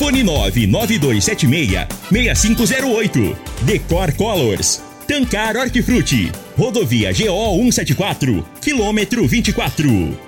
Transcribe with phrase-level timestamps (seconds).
[0.00, 3.36] Fone 99276 6508.
[3.60, 4.82] Decor Colors.
[5.06, 6.32] Tancar Hortifruti.
[6.56, 8.42] Rodovia GO 174.
[8.62, 10.18] Quilômetro 24.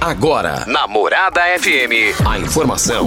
[0.00, 3.06] Agora, na Morada FM, a informação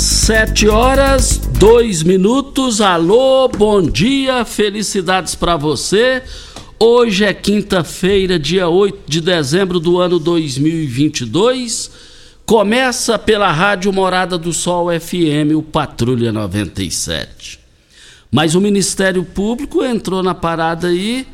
[0.00, 2.80] Sete horas, dois minutos.
[2.80, 6.22] Alô, bom dia, felicidades para você.
[6.78, 11.90] Hoje é quinta-feira, dia 8 de dezembro do ano 2022.
[12.46, 17.60] Começa pela Rádio Morada do Sol FM, o Patrulha 97.
[18.30, 21.26] Mas o Ministério Público entrou na parada aí,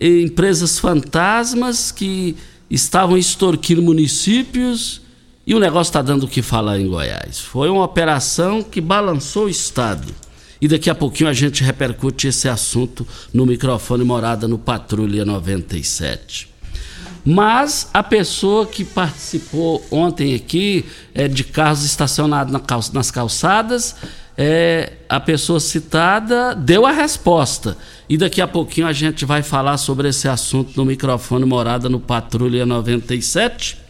[0.00, 2.36] empresas fantasmas que
[2.70, 5.02] estavam extorquindo municípios
[5.46, 7.40] e o negócio está dando o que falar em Goiás.
[7.40, 10.14] Foi uma operação que balançou o Estado.
[10.60, 16.48] E daqui a pouquinho a gente repercute esse assunto no microfone Morada no Patrulha 97.
[17.24, 22.52] Mas a pessoa que participou ontem aqui é, de carros estacionados
[22.92, 23.96] nas calçadas,
[24.36, 27.76] é, a pessoa citada deu a resposta.
[28.08, 32.00] E daqui a pouquinho a gente vai falar sobre esse assunto no microfone Morada no
[32.00, 33.83] Patrulha 97.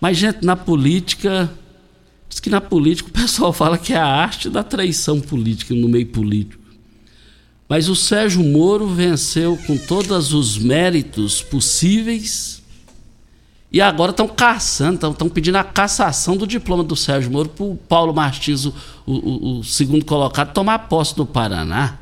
[0.00, 1.50] Mas, gente, na política.
[2.28, 5.88] Diz que na política o pessoal fala que é a arte da traição política no
[5.88, 6.62] meio político.
[7.68, 12.62] Mas o Sérgio Moro venceu com todos os méritos possíveis.
[13.72, 17.76] E agora estão caçando, estão pedindo a cassação do diploma do Sérgio Moro para o
[17.76, 18.72] Paulo Martins, o,
[19.04, 21.98] o, o segundo colocado, tomar posse no Paraná.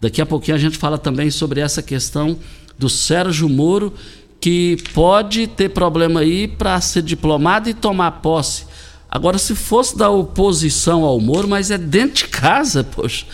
[0.00, 2.38] Daqui a pouquinho a gente fala também sobre essa questão
[2.78, 3.92] do Sérgio Moro
[4.42, 8.64] que pode ter problema aí para ser diplomado e tomar posse.
[9.08, 13.24] Agora, se fosse da oposição ao Moro, mas é dentro de casa, poxa.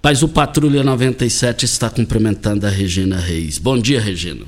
[0.00, 3.58] Mas o Patrulha 97 está cumprimentando a Regina Reis.
[3.58, 4.46] Bom dia, Regina.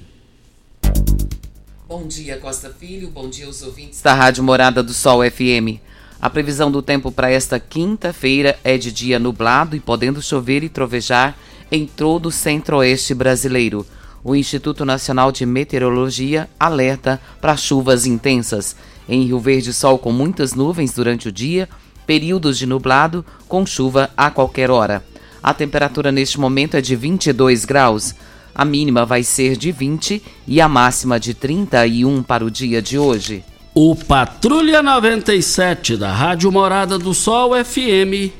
[1.88, 3.10] Bom dia, Costa Filho.
[3.10, 5.82] Bom dia aos ouvintes da Rádio Morada do Sol FM.
[6.22, 10.68] A previsão do tempo para esta quinta-feira é de dia nublado e podendo chover e
[10.68, 11.36] trovejar
[11.72, 13.84] em todo o centro-oeste brasileiro
[14.22, 18.76] o Instituto Nacional de Meteorologia alerta para chuvas intensas.
[19.08, 21.68] Em Rio Verde, sol com muitas nuvens durante o dia,
[22.06, 25.04] períodos de nublado com chuva a qualquer hora.
[25.42, 28.14] A temperatura neste momento é de 22 graus.
[28.54, 32.98] A mínima vai ser de 20 e a máxima de 31 para o dia de
[32.98, 33.44] hoje.
[33.74, 38.32] O Patrulha 97 da Rádio Morada do Sol FM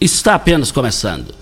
[0.00, 1.39] está apenas começando.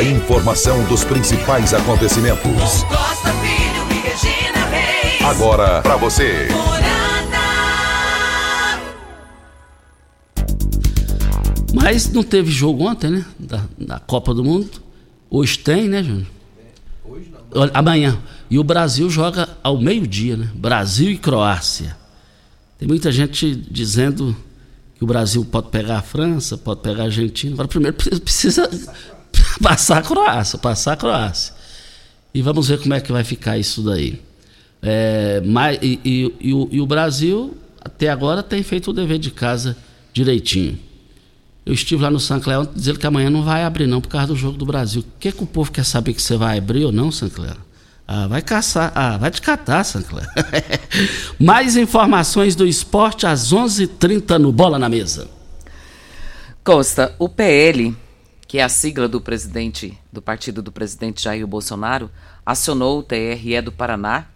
[0.00, 2.84] A informação dos principais acontecimentos.
[2.84, 5.22] Costa Filho e Regina Reis.
[5.22, 6.48] Agora para você.
[11.74, 13.26] Mas não teve jogo ontem, né?
[13.38, 14.70] Da, da Copa do Mundo.
[15.28, 16.26] Hoje tem, né, Júnior?
[17.04, 17.70] Hoje não.
[17.74, 18.18] Amanhã.
[18.48, 20.48] E o Brasil joga ao meio-dia, né?
[20.54, 21.94] Brasil e Croácia.
[22.78, 24.34] Tem muita gente dizendo
[24.96, 27.52] que o Brasil pode pegar a França, pode pegar a Argentina.
[27.52, 28.66] Agora, primeiro precisa
[29.62, 31.54] passar a Croácia, passar a Croácia.
[32.32, 34.20] E vamos ver como é que vai ficar isso daí.
[34.82, 39.18] É, mas, e, e, e, o, e o Brasil, até agora, tem feito o dever
[39.18, 39.76] de casa
[40.12, 40.78] direitinho.
[41.64, 44.36] Eu estive lá no Sancler dizendo que amanhã não vai abrir não por causa do
[44.36, 45.02] jogo do Brasil.
[45.02, 47.56] O que, que o povo quer saber que você vai abrir ou não, Sancler?
[48.08, 50.28] Ah, vai caçar, ah, vai te catar, Sancler.
[51.38, 55.28] Mais informações do esporte às 11:30 no Bola na Mesa.
[56.64, 57.96] Costa, o PL
[58.50, 62.10] que é a sigla do presidente do partido do presidente Jair Bolsonaro,
[62.44, 64.26] acionou o TRE do Paraná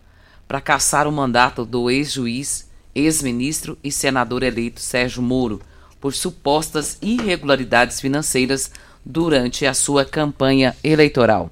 [0.46, 5.60] para caçar o mandato do ex-juiz, ex-ministro e senador eleito Sérgio Moro
[6.00, 8.70] por supostas irregularidades financeiras
[9.04, 11.50] durante a sua campanha eleitoral.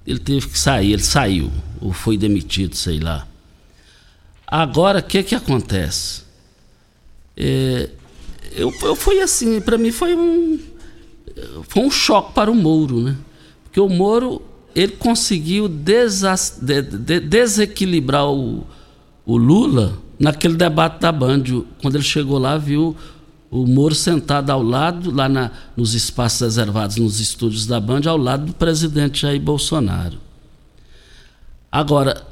[0.06, 3.26] ele teve que sair, ele saiu, ou foi demitido, sei lá.
[4.46, 6.22] Agora, o que que acontece?
[7.36, 7.88] É,
[8.52, 10.58] eu, eu fui assim, para mim foi um,
[11.69, 13.16] foi um choque para o Moro, né?
[13.64, 14.42] Porque o Moro,
[14.74, 18.66] ele conseguiu desas, de, de, desequilibrar o,
[19.25, 21.44] o Lula naquele debate da Band.
[21.80, 22.94] Quando ele chegou lá, viu
[23.52, 28.16] o Moro sentado ao lado, lá na, nos espaços reservados nos estúdios da Band, ao
[28.16, 30.19] lado do presidente Jair Bolsonaro.
[31.70, 32.26] Agora,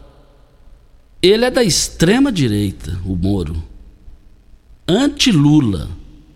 [1.21, 3.63] ele é da extrema direita, o Moro.
[4.89, 5.91] Anti-Lula,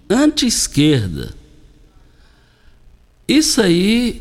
[0.08, 1.32] anti-esquerda.
[3.26, 4.20] Isso aí,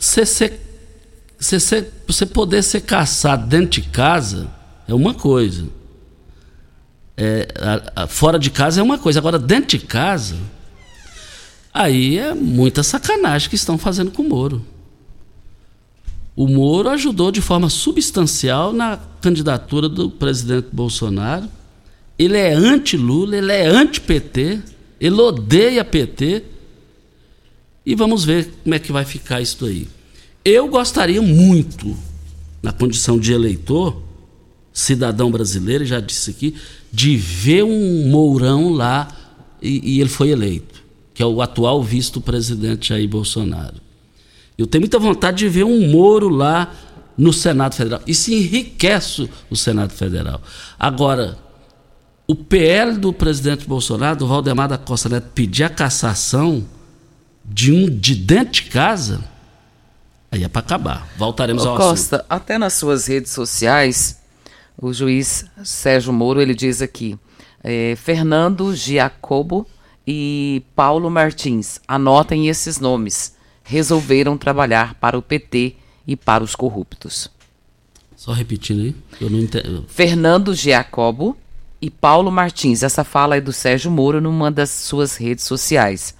[0.00, 4.50] você poder ser caçado dentro de casa
[4.88, 5.64] é uma coisa
[7.16, 7.48] é,
[7.94, 10.36] a, a, fora de casa é uma coisa, agora dentro de casa,
[11.72, 14.64] aí é muita sacanagem que estão fazendo com o Moro.
[16.34, 21.46] O Moro ajudou de forma substancial na candidatura do presidente Bolsonaro.
[22.18, 24.60] Ele é anti-Lula, ele é anti-PT,
[24.98, 26.44] ele odeia PT.
[27.84, 29.88] E vamos ver como é que vai ficar isso aí.
[30.44, 31.96] Eu gostaria muito,
[32.62, 34.02] na condição de eleitor,
[34.72, 36.56] cidadão brasileiro, já disse aqui,
[36.92, 39.08] de ver um Mourão lá
[39.60, 40.82] e, e ele foi eleito,
[41.14, 43.76] que é o atual vice-presidente Jair Bolsonaro.
[44.56, 46.72] Eu tenho muita vontade de ver um Moro lá
[47.16, 48.00] no Senado Federal.
[48.06, 50.40] Isso enriquece o Senado Federal.
[50.78, 51.38] Agora,
[52.26, 56.64] o PL do presidente Bolsonaro, do Valdemar da Costa Neto, pedir a cassação
[57.44, 59.22] de um de dentro de casa,
[60.30, 61.08] aí é para acabar.
[61.18, 62.26] Voltaremos Ô, ao Costa, assunto.
[62.30, 64.21] até nas suas redes sociais,
[64.80, 67.18] o juiz Sérgio Moro ele diz aqui:
[67.62, 69.66] é, Fernando Giacobo
[70.06, 75.76] e Paulo Martins, anotem esses nomes, resolveram trabalhar para o PT
[76.06, 77.30] e para os corruptos.
[78.16, 79.84] Só repetindo aí, eu não entendo.
[79.88, 81.36] Fernando Giacobo
[81.80, 86.14] e Paulo Martins, essa fala é do Sérgio Moro numa das suas redes sociais.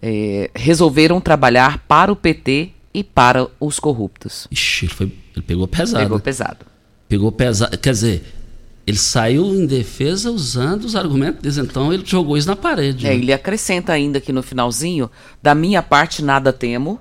[0.00, 4.46] É, resolveram trabalhar para o PT e para os corruptos.
[4.50, 6.02] Ixi, ele, foi, ele pegou pesado.
[6.04, 6.66] Pegou pesado.
[7.14, 7.78] Pegou pesado.
[7.78, 8.24] Quer dizer,
[8.84, 13.06] ele saiu em defesa usando os argumentos então ele jogou isso na parede.
[13.06, 13.14] É, né?
[13.14, 15.08] ele acrescenta ainda aqui no finalzinho:
[15.40, 16.98] da minha parte nada temo,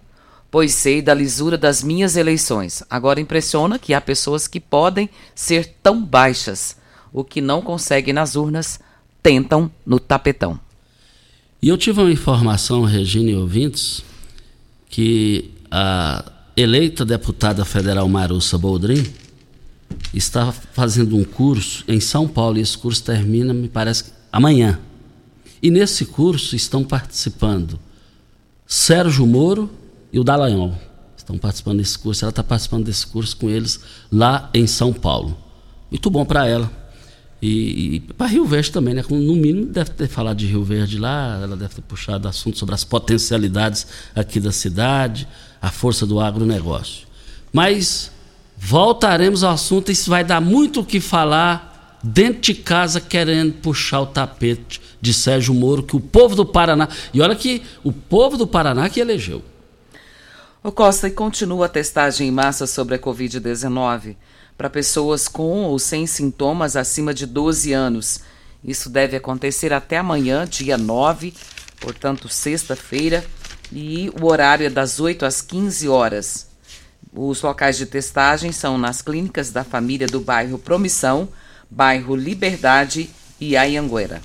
[0.51, 2.83] pois sei da lisura das minhas eleições.
[2.87, 6.77] Agora impressiona que há pessoas que podem ser tão baixas,
[7.11, 8.79] o que não conseguem nas urnas,
[9.23, 10.59] tentam no tapetão.
[11.59, 14.03] E eu tive uma informação, Regina e ouvintes,
[14.91, 16.23] que a
[16.55, 19.22] eleita deputada federal Marussa Boldrin
[20.13, 24.79] está fazendo um curso em São Paulo e esse curso termina, me parece, amanhã.
[25.61, 27.79] E nesse curso estão participando
[28.67, 29.69] Sérgio Moro
[30.11, 30.75] e o Dallagnol.
[31.15, 33.79] Estão participando desse curso, ela está participando desse curso com eles
[34.11, 35.37] lá em São Paulo.
[35.89, 36.69] Muito bom para ela.
[37.41, 39.03] E, e para Rio Verde também, né?
[39.09, 42.73] No mínimo deve ter falado de Rio Verde lá, ela deve ter puxado assunto sobre
[42.73, 43.85] as potencialidades
[44.15, 45.27] aqui da cidade,
[45.61, 47.05] a força do agronegócio.
[47.51, 48.12] Mas
[48.65, 53.99] voltaremos ao assunto, isso vai dar muito o que falar dentro de casa querendo puxar
[53.99, 56.87] o tapete de Sérgio Moro, que o povo do Paraná.
[57.13, 59.43] E olha que o povo do Paraná que elegeu.
[60.63, 64.15] O Costa, e continua a testagem em massa sobre a Covid-19.
[64.57, 68.21] para pessoas com ou sem sintomas acima de 12 anos.
[68.63, 71.33] Isso deve acontecer até amanhã, dia 9,
[71.81, 73.25] portanto, sexta-feira,
[73.71, 76.52] e o horário é das 8 às 15 horas.
[77.15, 81.29] Os locais de testagem são nas clínicas da família do bairro Promissão,
[81.69, 83.07] bairro Liberdade
[83.39, 84.19] e Ayanguera.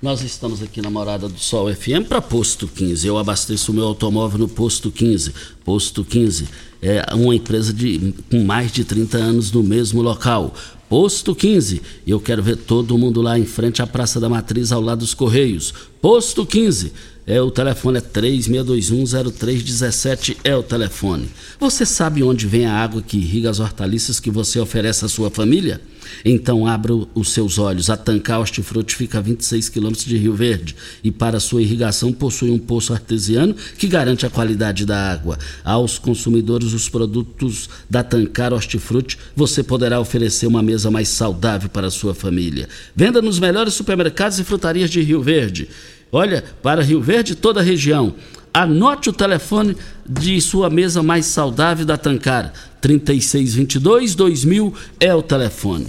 [0.00, 3.06] Nós estamos aqui na Morada do Sol FM para Posto 15.
[3.06, 5.34] Eu abasteço o meu automóvel no Posto 15.
[5.62, 6.48] Posto 15
[6.80, 10.54] é uma empresa de, com mais de 30 anos no mesmo local.
[10.88, 11.82] Posto 15.
[12.06, 15.12] Eu quero ver todo mundo lá em frente à Praça da Matriz, ao lado dos
[15.12, 15.74] Correios.
[16.00, 16.94] Posto 15.
[17.26, 21.28] É, o telefone é 36210317 é o telefone.
[21.58, 25.30] Você sabe onde vem a água que irriga as hortaliças que você oferece à sua
[25.30, 25.82] família?
[26.24, 27.90] Então abra os seus olhos.
[27.90, 30.74] A Tancar Hortifruti fica a 26 quilômetros de Rio Verde
[31.04, 35.38] e para sua irrigação possui um poço artesiano que garante a qualidade da água.
[35.64, 41.88] Aos consumidores os produtos da Tancar Hortifruti você poderá oferecer uma mesa mais saudável para
[41.88, 42.68] a sua família.
[42.94, 45.68] Venda nos melhores supermercados e frutarias de Rio Verde.
[46.12, 48.14] Olha, para Rio Verde e toda a região.
[48.52, 49.76] Anote o telefone
[50.08, 52.52] de sua mesa mais saudável da Tancar.
[52.80, 55.86] 3622 2000 é o telefone.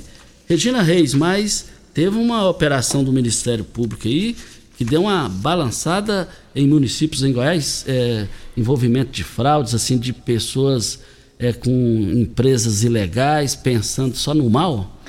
[0.48, 4.36] Regina Reis, mas teve uma operação do Ministério Público aí
[4.78, 11.00] que deu uma balançada em municípios em Goiás, é, envolvimento de fraudes, assim, de pessoas
[11.38, 11.70] é, com
[12.16, 15.00] empresas ilegais pensando só no mal?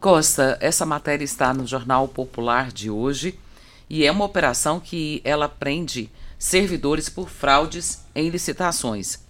[0.00, 3.34] Costa, essa matéria está no Jornal Popular de hoje
[3.88, 9.20] e é uma operação que ela prende servidores por fraudes em licitações.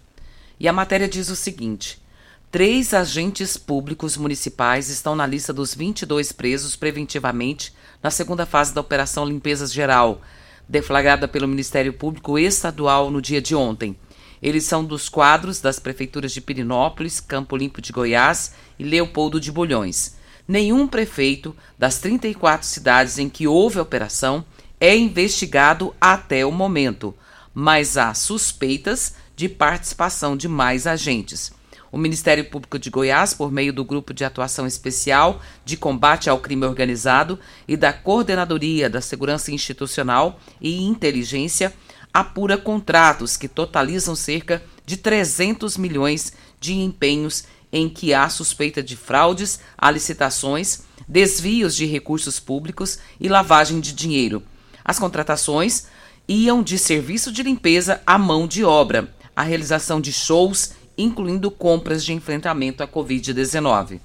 [0.58, 2.02] E a matéria diz o seguinte:
[2.50, 7.72] três agentes públicos municipais estão na lista dos 22 presos preventivamente
[8.02, 10.20] na segunda fase da Operação Limpeza Geral,
[10.68, 13.96] deflagrada pelo Ministério Público Estadual no dia de ontem.
[14.40, 19.50] Eles são dos quadros das prefeituras de Pirinópolis, Campo Limpo de Goiás e Leopoldo de
[19.50, 20.16] Bulhões.
[20.48, 24.42] Nenhum prefeito das 34 cidades em que houve a operação
[24.80, 27.14] é investigado até o momento,
[27.52, 31.52] mas há suspeitas de participação de mais agentes.
[31.92, 36.40] O Ministério Público de Goiás, por meio do Grupo de Atuação Especial de Combate ao
[36.40, 41.74] Crime Organizado e da Coordenadoria da Segurança Institucional e Inteligência,
[42.12, 48.96] apura contratos que totalizam cerca de 300 milhões de empenhos em que há suspeita de
[48.96, 54.42] fraudes a licitações, desvios de recursos públicos e lavagem de dinheiro.
[54.84, 55.86] As contratações
[56.26, 62.04] iam de serviço de limpeza à mão de obra, a realização de shows, incluindo compras
[62.04, 64.00] de enfrentamento à Covid-19.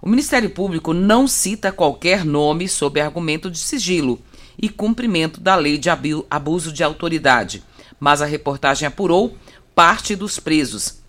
[0.00, 4.20] O Ministério Público não cita qualquer nome sob argumento de sigilo
[4.60, 7.62] e cumprimento da lei de abuso de autoridade,
[8.00, 9.36] mas a reportagem apurou
[9.74, 11.01] parte dos presos,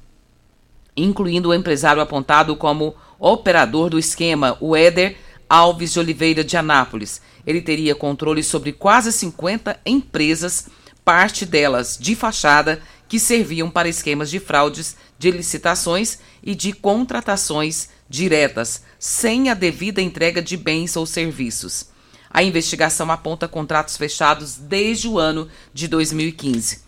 [0.95, 5.17] incluindo o empresário apontado como operador do esquema, o Éder
[5.49, 7.21] Alves de Oliveira de Anápolis.
[7.45, 10.67] Ele teria controle sobre quase 50 empresas,
[11.03, 17.89] parte delas de fachada, que serviam para esquemas de fraudes de licitações e de contratações
[18.09, 21.91] diretas, sem a devida entrega de bens ou serviços.
[22.29, 26.81] A investigação aponta contratos fechados desde o ano de 2015.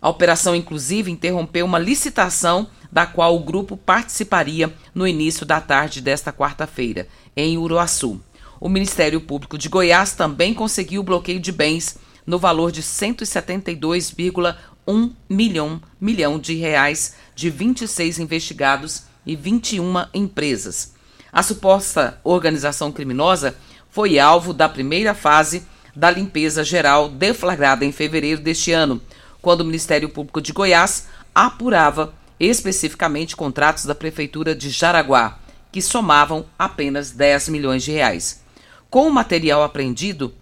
[0.00, 6.00] A operação, inclusive, interrompeu uma licitação da qual o grupo participaria no início da tarde
[6.00, 7.06] desta quarta-feira,
[7.36, 8.20] em Uruaçu.
[8.60, 15.12] O Ministério Público de Goiás também conseguiu o bloqueio de bens no valor de 172,1
[15.28, 20.92] milhão, milhão de reais de 26 investigados e 21 empresas.
[21.32, 23.54] A suposta organização criminosa
[23.88, 29.00] foi alvo da primeira fase da limpeza geral deflagrada em fevereiro deste ano,
[29.40, 35.38] quando o Ministério Público de Goiás apurava especificamente contratos da Prefeitura de Jaraguá,
[35.70, 38.42] que somavam apenas 10 milhões de reais.
[38.88, 40.34] Com o material apreendido,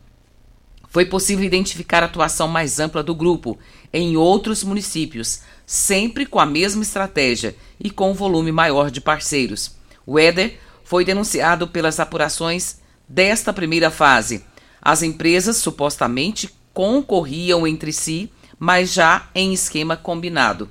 [0.88, 3.58] foi possível identificar a atuação mais ampla do grupo
[3.92, 9.76] em outros municípios, sempre com a mesma estratégia e com um volume maior de parceiros.
[10.06, 14.42] O Éder foi denunciado pelas apurações desta primeira fase.
[14.80, 20.70] As empresas supostamente concorriam entre si, mas já em esquema combinado.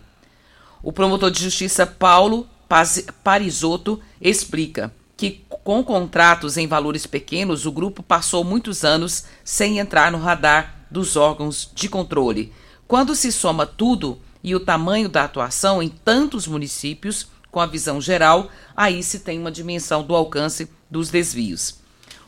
[0.88, 2.48] O promotor de justiça Paulo
[3.22, 10.14] Parisotto explica que, com contratos em valores pequenos, o grupo passou muitos anos sem entrar
[10.14, 12.54] no radar dos órgãos de controle.
[12.88, 18.00] Quando se soma tudo e o tamanho da atuação em tantos municípios, com a visão
[18.00, 21.80] geral, aí se tem uma dimensão do alcance dos desvios.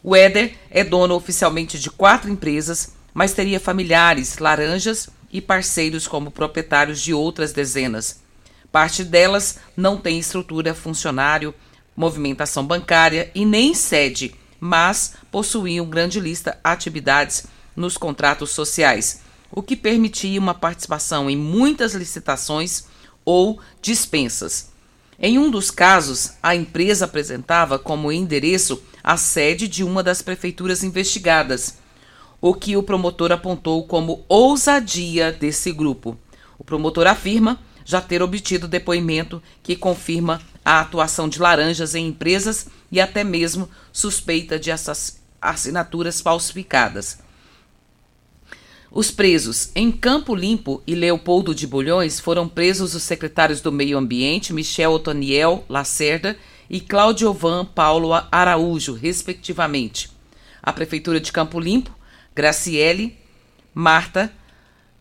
[0.03, 6.29] O Éder é dono oficialmente de quatro empresas, mas teria familiares, laranjas e parceiros como
[6.29, 8.27] proprietários de outras dezenas.
[8.71, 11.53] Parte delas não tem estrutura funcionário,
[11.95, 17.45] movimentação bancária e nem sede, mas possuíam grande lista de atividades
[17.75, 19.21] nos contratos sociais,
[19.51, 22.85] o que permitia uma participação em muitas licitações
[23.25, 24.69] ou dispensas.
[25.17, 30.83] Em um dos casos, a empresa apresentava como endereço a sede de uma das prefeituras
[30.83, 31.77] investigadas,
[32.39, 36.17] o que o promotor apontou como ousadia desse grupo.
[36.57, 42.67] O promotor afirma já ter obtido depoimento que confirma a atuação de laranjas em empresas
[42.91, 44.69] e até mesmo suspeita de
[45.41, 47.17] assinaturas falsificadas.
[48.91, 53.97] Os presos em Campo Limpo e Leopoldo de Bulhões foram presos os secretários do Meio
[53.97, 56.37] Ambiente, Michel Otoniel Lacerda
[56.69, 60.11] e Cláudio Van Paulo Araújo, respectivamente.
[60.61, 61.89] A Prefeitura de Campo Limpo,
[62.35, 63.17] Graciele
[63.73, 64.31] Marta,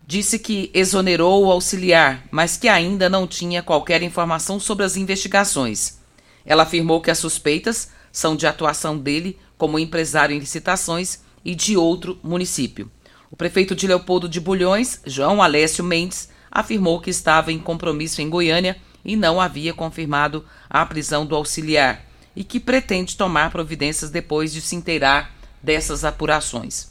[0.08, 5.98] disse que exonerou o auxiliar, mas que ainda não tinha qualquer informação sobre as investigações.
[6.46, 11.76] Ela afirmou que as suspeitas são de atuação dele como empresário em licitações e de
[11.76, 12.90] outro município.
[13.30, 18.30] O prefeito de Leopoldo de Bulhões, João Alessio Mendes, afirmou que estava em compromisso em
[18.30, 24.54] Goiânia e não havia confirmado a prisão do auxiliar e que pretende tomar providências depois
[24.54, 26.88] de se inteirar dessas apurações.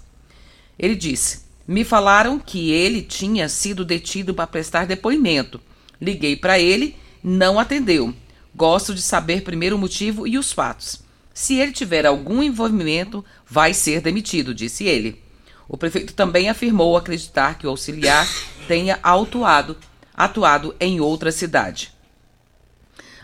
[0.77, 5.59] Ele disse: Me falaram que ele tinha sido detido para prestar depoimento.
[5.99, 8.13] Liguei para ele, não atendeu.
[8.55, 11.01] Gosto de saber primeiro o motivo e os fatos.
[11.33, 15.21] Se ele tiver algum envolvimento, vai ser demitido, disse ele.
[15.67, 18.25] O prefeito também afirmou acreditar que o auxiliar
[18.67, 19.75] tenha autuado,
[20.15, 21.91] atuado em outra cidade.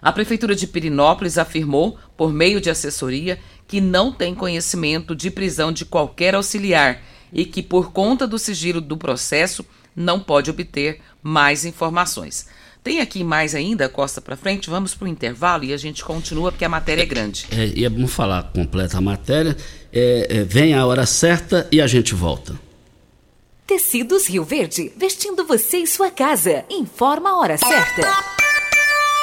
[0.02, 5.72] A Prefeitura de Pirinópolis afirmou, por meio de assessoria, que não tem conhecimento de prisão
[5.72, 7.02] de qualquer auxiliar
[7.34, 12.48] e que, por conta do sigilo do processo, não pode obter mais informações.
[12.84, 16.52] Tem aqui mais ainda, Costa para frente, vamos para o intervalo e a gente continua
[16.52, 17.48] porque a matéria é grande.
[17.50, 19.56] É, e vamos falar completa a matéria
[19.92, 22.60] é, é, vem a hora certa e a gente volta.
[23.66, 26.66] Tecidos Rio Verde, vestindo você e sua casa.
[26.70, 28.53] Informa a hora certa.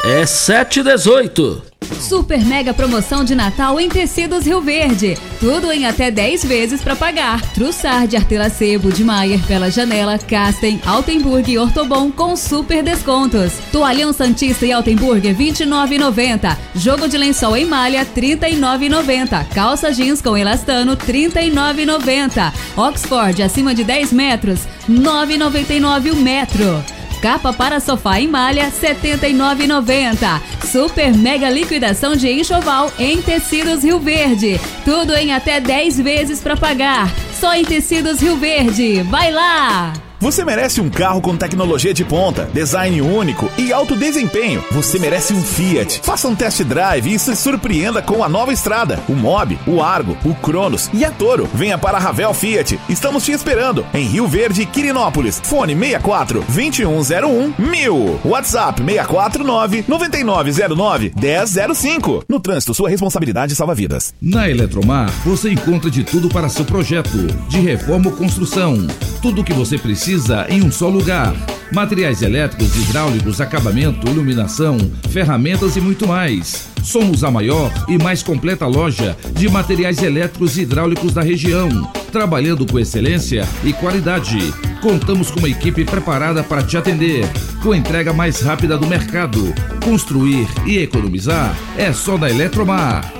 [0.03, 1.63] É 718.
[2.01, 5.15] Super mega promoção de Natal em tecidos Rio Verde.
[5.39, 7.43] Tudo em até 10 vezes para pagar.
[7.53, 13.53] Trussard, Artelacebo, de Maier, Pela Janela, Casten, Altenburg e Ortobon com super descontos.
[13.71, 16.57] Toalhão Santista e Altenburg 29,90.
[16.77, 19.49] Jogo de lençol em malha 39,90.
[19.53, 22.53] Calça jeans com elastano 39,90.
[22.75, 27.00] Oxford acima de 10 metros 9,99 o metro.
[27.20, 30.40] Capa para sofá em malha R$ 79,90.
[30.66, 34.61] Super mega liquidação de enxoval em tecidos Rio Verde.
[34.85, 37.12] Tudo em até 10 vezes para pagar.
[37.33, 39.02] Só em tecidos Rio Verde.
[39.02, 40.10] Vai lá!
[40.20, 44.62] Você merece um carro com tecnologia de ponta, design único e alto desempenho.
[44.70, 46.02] Você merece um Fiat.
[46.04, 50.14] Faça um test drive e se surpreenda com a nova estrada, o Mob, o Argo,
[50.22, 51.48] o Cronos e a Toro.
[51.54, 52.78] Venha para a Ravel Fiat.
[52.87, 55.40] Estamos te esperando em Rio Verde, Quirinópolis.
[55.42, 58.20] Fone 64 2101 1000.
[58.22, 62.24] WhatsApp 649 9909 1005.
[62.28, 64.12] No trânsito, sua responsabilidade salva vidas.
[64.20, 68.87] Na Eletromar, você encontra de tudo para seu projeto, de reforma ou construção.
[69.22, 71.33] Tudo o que você precisa precisa em um só lugar.
[71.73, 74.77] Materiais elétricos, hidráulicos, acabamento, iluminação,
[75.11, 76.68] ferramentas e muito mais.
[76.83, 81.68] Somos a maior e mais completa loja de materiais elétricos e hidráulicos da região,
[82.11, 84.53] trabalhando com excelência e qualidade.
[84.83, 87.25] Contamos com uma equipe preparada para te atender,
[87.62, 89.55] com entrega mais rápida do mercado.
[89.85, 93.19] Construir e economizar é só da Eletromar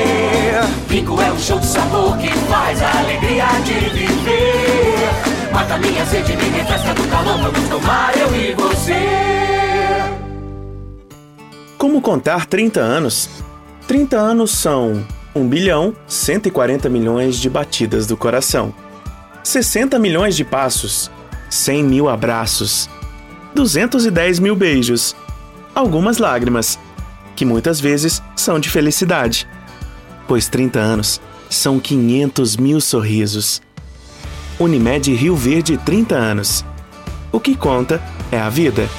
[0.89, 5.51] Rico é um show de sabor que faz a alegria de viver.
[5.51, 8.93] Mata minha sede, me refresca do calor, vamos tomar eu e você.
[11.77, 13.29] Como contar 30 anos?
[13.87, 15.03] 30 anos são
[15.35, 18.73] 1 bilhão 140 milhões de batidas do coração,
[19.43, 21.09] 60 milhões de passos,
[21.49, 22.89] 100 mil abraços,
[23.55, 25.15] 210 mil beijos,
[25.73, 26.77] algumas lágrimas,
[27.35, 29.47] que muitas vezes são de felicidade
[30.31, 33.61] pois 30 anos são 500 mil sorrisos.
[34.57, 36.65] Unimed Rio Verde 30 anos.
[37.33, 38.89] O que conta é a vida.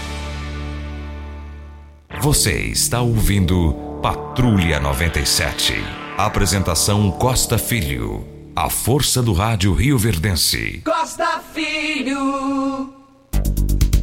[2.21, 5.83] Você está ouvindo Patrulha 97.
[6.18, 8.27] Apresentação Costa Filho.
[8.55, 10.83] a força do rádio Rio Verdense.
[10.85, 13.02] Costa Filho.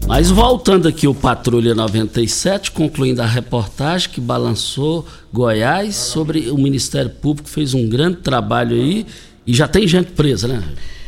[0.10, 7.12] Mas voltando aqui o Patrulha 97, concluindo a reportagem que balançou Goiás sobre o Ministério
[7.12, 9.06] Público, fez um grande trabalho aí
[9.46, 10.64] e já tem gente presa, né?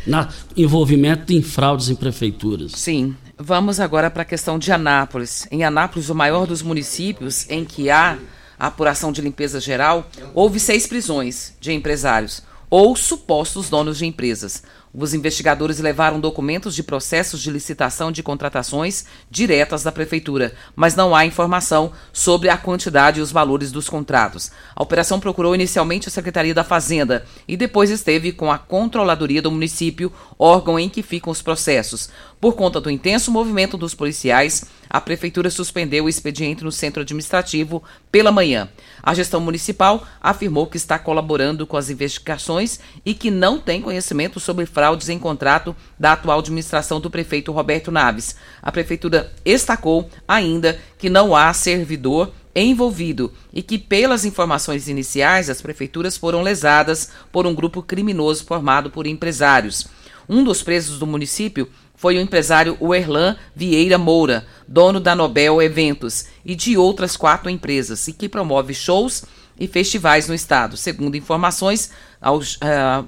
[0.06, 2.74] Na envolvimento em fraudes em prefeituras.
[2.74, 3.16] Sim.
[3.40, 5.48] Vamos agora para a questão de Anápolis.
[5.50, 8.20] Em Anápolis, o maior dos municípios em que há
[8.60, 14.62] apuração de limpeza geral, houve seis prisões de empresários ou supostos donos de empresas.
[14.94, 21.16] Os investigadores levaram documentos de processos de licitação de contratações diretas da prefeitura, mas não
[21.16, 24.52] há informação sobre a quantidade e os valores dos contratos.
[24.76, 29.50] A operação procurou inicialmente a Secretaria da Fazenda e depois esteve com a Controladoria do
[29.50, 32.10] município, órgão em que ficam os processos.
[32.42, 37.82] Por conta do intenso movimento dos policiais, a prefeitura suspendeu o expediente no centro administrativo
[38.12, 38.68] pela manhã.
[39.02, 44.40] A gestão municipal afirmou que está colaborando com as investigações e que não tem conhecimento
[44.40, 48.36] sobre fraudes em contrato da atual administração do prefeito Roberto Naves.
[48.64, 55.62] A prefeitura destacou ainda que não há servidor envolvido e que, pelas informações iniciais, as
[55.62, 59.88] prefeituras foram lesadas por um grupo criminoso formado por empresários.
[60.28, 66.26] Um dos presos do município foi o empresário Werlan Vieira Moura, dono da Nobel Eventos
[66.44, 69.26] e de outras quatro empresas, e que promove shows
[69.60, 70.76] e festivais no estado.
[70.76, 71.92] Segundo informações
[72.22, 72.42] ao uh,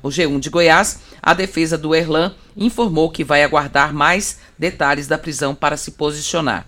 [0.02, 5.18] o G1 de Goiás, a defesa do Erlan informou que vai aguardar mais detalhes da
[5.18, 6.68] prisão para se posicionar.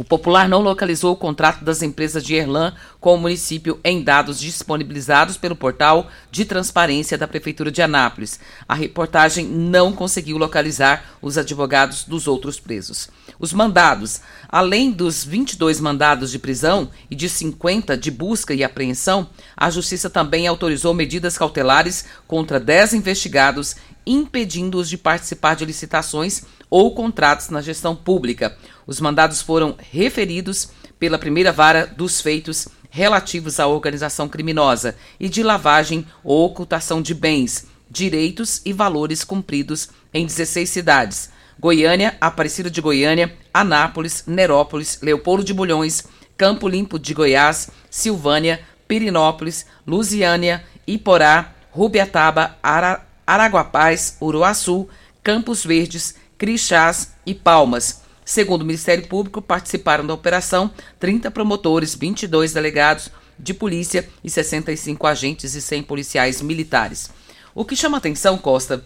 [0.00, 4.40] O Popular não localizou o contrato das empresas de Erlan com o município em dados
[4.40, 8.40] disponibilizados pelo portal de transparência da Prefeitura de Anápolis.
[8.66, 13.10] A reportagem não conseguiu localizar os advogados dos outros presos.
[13.40, 19.30] Os mandados, além dos 22 mandados de prisão e de 50 de busca e apreensão,
[19.56, 23.76] a Justiça também autorizou medidas cautelares contra 10 investigados,
[24.06, 28.58] impedindo-os de participar de licitações ou contratos na gestão pública.
[28.86, 35.42] Os mandados foram referidos pela primeira vara dos feitos relativos à organização criminosa e de
[35.42, 41.29] lavagem ou ocultação de bens, direitos e valores cumpridos em 16 cidades:
[41.60, 46.02] Goiânia, Aparecida de Goiânia, Anápolis, Nerópolis, Leopoldo de Bulhões,
[46.34, 54.88] Campo Limpo de Goiás, Silvânia, Pirinópolis, Lusiânia, Iporá, Rubiataba, Ara Araguapaz, Uruaçu,
[55.22, 58.00] Campos Verdes, Crixás e Palmas.
[58.24, 65.06] Segundo o Ministério Público, participaram da operação 30 promotores, 22 delegados de polícia e 65
[65.06, 67.10] agentes e 100 policiais militares.
[67.54, 68.82] O que chama atenção, Costa,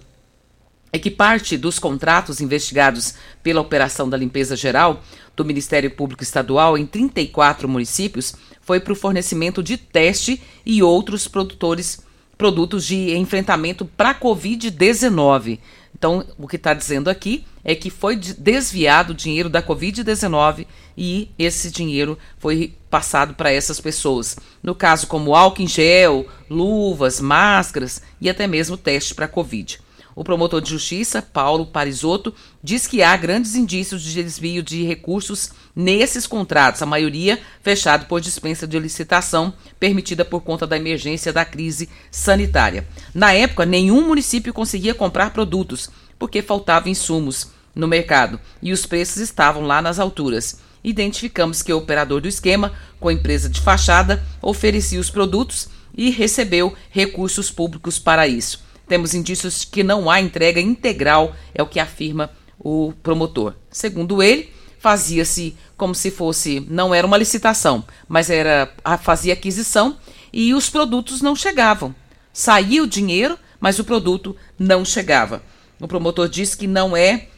[0.94, 5.02] é que parte dos contratos investigados pela Operação da Limpeza Geral
[5.34, 11.26] do Ministério Público Estadual em 34 municípios foi para o fornecimento de teste e outros
[11.26, 12.00] produtores,
[12.38, 15.58] produtos de enfrentamento para a Covid-19.
[15.98, 20.64] Então, o que está dizendo aqui é que foi desviado o dinheiro da Covid-19
[20.96, 24.36] e esse dinheiro foi passado para essas pessoas.
[24.62, 29.82] No caso, como álcool em gel, luvas, máscaras e até mesmo teste para Covid.
[30.16, 35.50] O promotor de justiça, Paulo Parisotto, diz que há grandes indícios de desvio de recursos
[35.74, 41.44] nesses contratos, a maioria fechado por dispensa de licitação permitida por conta da emergência da
[41.44, 42.86] crise sanitária.
[43.12, 49.16] Na época, nenhum município conseguia comprar produtos porque faltavam insumos no mercado e os preços
[49.16, 50.60] estavam lá nas alturas.
[50.84, 56.10] Identificamos que o operador do esquema, com a empresa de fachada, oferecia os produtos e
[56.10, 58.62] recebeu recursos públicos para isso.
[58.86, 63.54] Temos indícios que não há entrega integral, é o que afirma o promotor.
[63.70, 69.96] Segundo ele, fazia-se como se fosse, não era uma licitação, mas era fazia aquisição
[70.32, 71.94] e os produtos não chegavam.
[72.32, 75.42] Saía o dinheiro, mas o produto não chegava.
[75.80, 77.28] O promotor diz que não é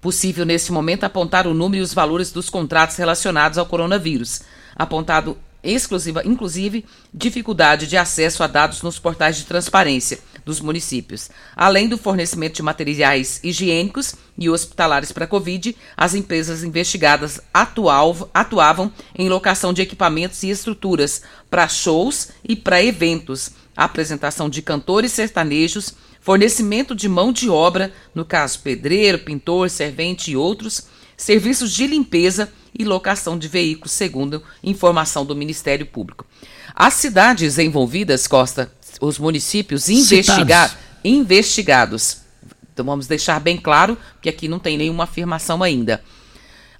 [0.00, 4.42] possível nesse momento apontar o número e os valores dos contratos relacionados ao coronavírus.
[4.74, 11.28] Apontado exclusiva, inclusive dificuldade de acesso a dados nos portais de transparência dos municípios.
[11.56, 19.28] Além do fornecimento de materiais higiênicos e hospitalares para Covid, as empresas investigadas atuavam em
[19.28, 26.94] locação de equipamentos e estruturas para shows e para eventos, apresentação de cantores sertanejos, fornecimento
[26.94, 30.86] de mão de obra, no caso pedreiro, pintor, servente e outros,
[31.16, 36.26] serviços de limpeza e locação de veículos, segundo informação do Ministério Público.
[36.74, 40.70] As cidades envolvidas, Costa, os municípios investiga
[41.02, 42.18] investigados.
[42.72, 46.02] Então vamos deixar bem claro que aqui não tem nenhuma afirmação ainda.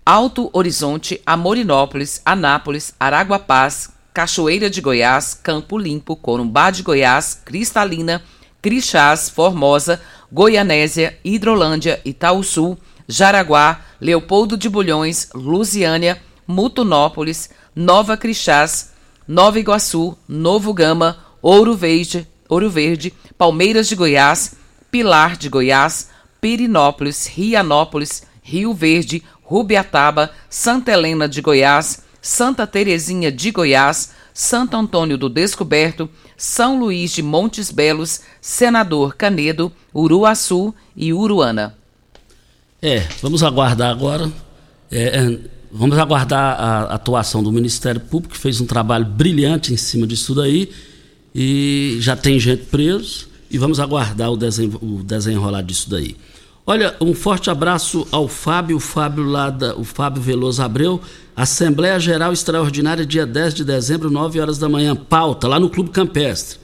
[0.05, 8.23] Alto Horizonte, Amorinópolis, Anápolis, Araguapaz, Cachoeira de Goiás, Campo Limpo, Corumbá de Goiás, Cristalina,
[8.63, 18.93] Crixás, Formosa, Goianésia, Hidrolândia, Itaúsul, Jaraguá, Leopoldo de Bulhões, Lusiânia, Mutunópolis, Nova Crixás,
[19.27, 24.57] Nova Iguaçu, Novo Gama, Ouro Verde, Ouro Verde, Palmeiras de Goiás,
[24.91, 33.51] Pilar de Goiás, Pirinópolis, Rianópolis, Rio Verde, Rubiataba, Santa Helena de Goiás, Santa Terezinha de
[33.51, 41.77] Goiás, Santo Antônio do Descoberto, São Luís de Montes Belos, Senador Canedo, Uruaçu e Uruana.
[42.81, 44.31] É, vamos aguardar agora.
[44.91, 45.39] É, é,
[45.73, 50.35] vamos aguardar a atuação do Ministério Público, que fez um trabalho brilhante em cima disso
[50.35, 50.71] daí.
[51.35, 53.29] E já tem gente preso.
[53.51, 56.17] E vamos aguardar o, desen, o desenrolar disso daí.
[56.67, 59.25] Olha, um forte abraço ao Fábio, Fábio
[59.77, 61.01] o Fábio Veloso Abreu.
[61.37, 64.97] Assembleia Geral Extraordinária, dia 10 de dezembro, 9 horas da manhã.
[64.97, 66.59] Pauta, lá no Clube Campestre.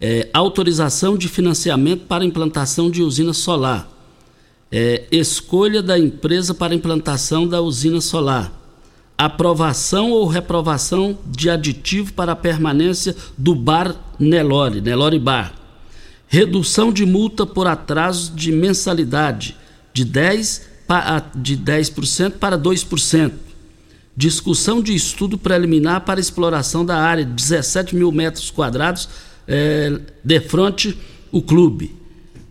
[0.00, 3.93] É, autorização de financiamento para implantação de usina solar.
[4.76, 8.52] É, escolha da empresa para implantação da usina solar.
[9.16, 15.64] Aprovação ou reprovação de aditivo para a permanência do bar Nelore, Nelore Bar
[16.34, 19.56] redução de multa por atraso de mensalidade
[19.92, 20.60] de 10%,
[21.36, 21.90] de 10
[22.40, 23.32] para 2%.
[24.16, 29.08] Discussão de estudo preliminar para exploração da área de 17 mil metros quadrados
[29.46, 30.98] é, de frente
[31.30, 31.94] o clube.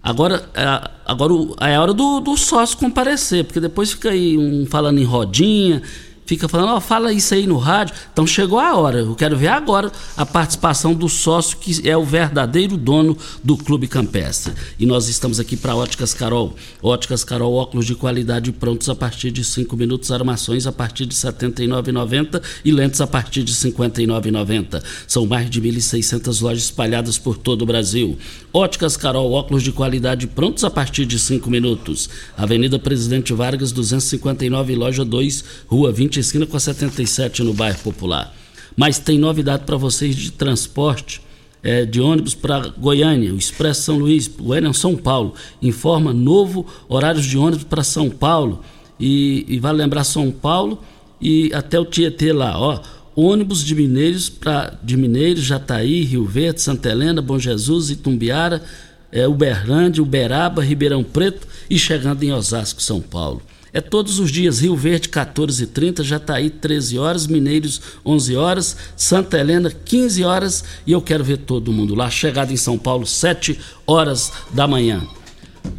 [0.04, 4.66] Agora, é, agora é a hora do, do sócio comparecer, porque depois fica aí um
[4.66, 5.82] falando em rodinha,
[6.25, 7.95] fica falando, ó, oh, fala isso aí no rádio.
[8.12, 8.99] Então chegou a hora.
[8.99, 13.88] Eu quero ver agora a participação do sócio que é o verdadeiro dono do Clube
[13.88, 14.53] Campestre.
[14.79, 16.55] E nós estamos aqui para Óticas Carol.
[16.81, 21.15] Óticas Carol, óculos de qualidade prontos a partir de 5 minutos, armações a partir de
[21.15, 24.83] R$ 79,90 e lentes a partir de R$ 59,90.
[25.07, 28.17] São mais de 1.600 lojas espalhadas por todo o Brasil.
[28.51, 32.09] Óticas Carol, óculos de qualidade prontos a partir de 5 minutos.
[32.38, 37.80] Avenida Presidente Vargas, 259, loja 2, Rua 20 20, esquina com a 77 no bairro
[37.80, 38.34] Popular.
[38.76, 41.21] Mas tem novidade para vocês de transporte
[41.63, 45.34] é, de ônibus para Goiânia, o Expresso São Luís, Goiânia São Paulo.
[45.62, 48.62] Informa novo horários de ônibus para São Paulo.
[48.99, 50.82] E, e vale lembrar São Paulo
[51.19, 52.80] e até o Tietê lá, ó.
[53.15, 58.63] Ônibus de Mineiros para de Mineiros, Jataí, Rio Verde, Santa Helena, Bom Jesus, Itumbiara,
[59.12, 63.41] é, Uberlândia, Uberaba, Ribeirão Preto e chegando em Osasco, São Paulo.
[63.73, 69.71] É todos os dias, Rio Verde 14h30, Jataí 13 horas, Mineiros 11 horas, Santa Helena
[69.71, 72.07] 15 horas e eu quero ver todo mundo lá.
[72.07, 75.01] Chegada em São Paulo 7 horas da manhã.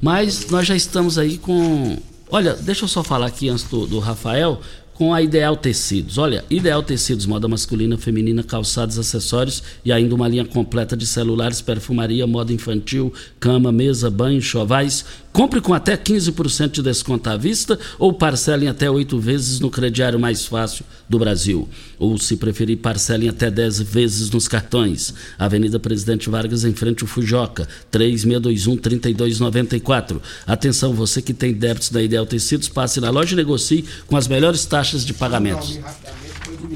[0.02, 1.96] Mas nós já estamos aí com.
[2.28, 4.60] Olha, deixa eu só falar aqui antes do, do Rafael
[4.94, 6.16] com a Ideal Tecidos.
[6.18, 11.60] Olha, Ideal Tecidos, moda masculina, feminina, calçados, acessórios e ainda uma linha completa de celulares,
[11.60, 15.04] perfumaria, moda infantil, cama, mesa, banho, chovais.
[15.32, 20.20] Compre com até 15% de desconto à vista ou parcelem até oito vezes no crediário
[20.20, 21.68] mais fácil do Brasil.
[21.98, 25.12] Ou, se preferir, parcelem até 10 vezes nos cartões.
[25.36, 30.20] Avenida Presidente Vargas, em frente ao Fujoca, 3621-3294.
[30.46, 34.28] Atenção, você que tem débitos da Ideal Tecidos, passe na loja e negocie com as
[34.28, 35.80] melhores taxas de pagamentos.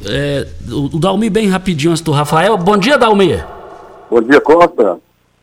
[0.07, 2.57] É, o Dalmi bem rapidinho antes do Rafael.
[2.57, 3.43] Bom dia, Dalmi.
[4.11, 4.99] Bom dia, Costa.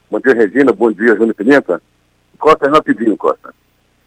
[0.10, 0.71] Bom dia, Regina.
[0.71, 1.82] Bom dia, Júnior Pimenta.
[2.39, 3.54] Costa, rapidinho, Costa.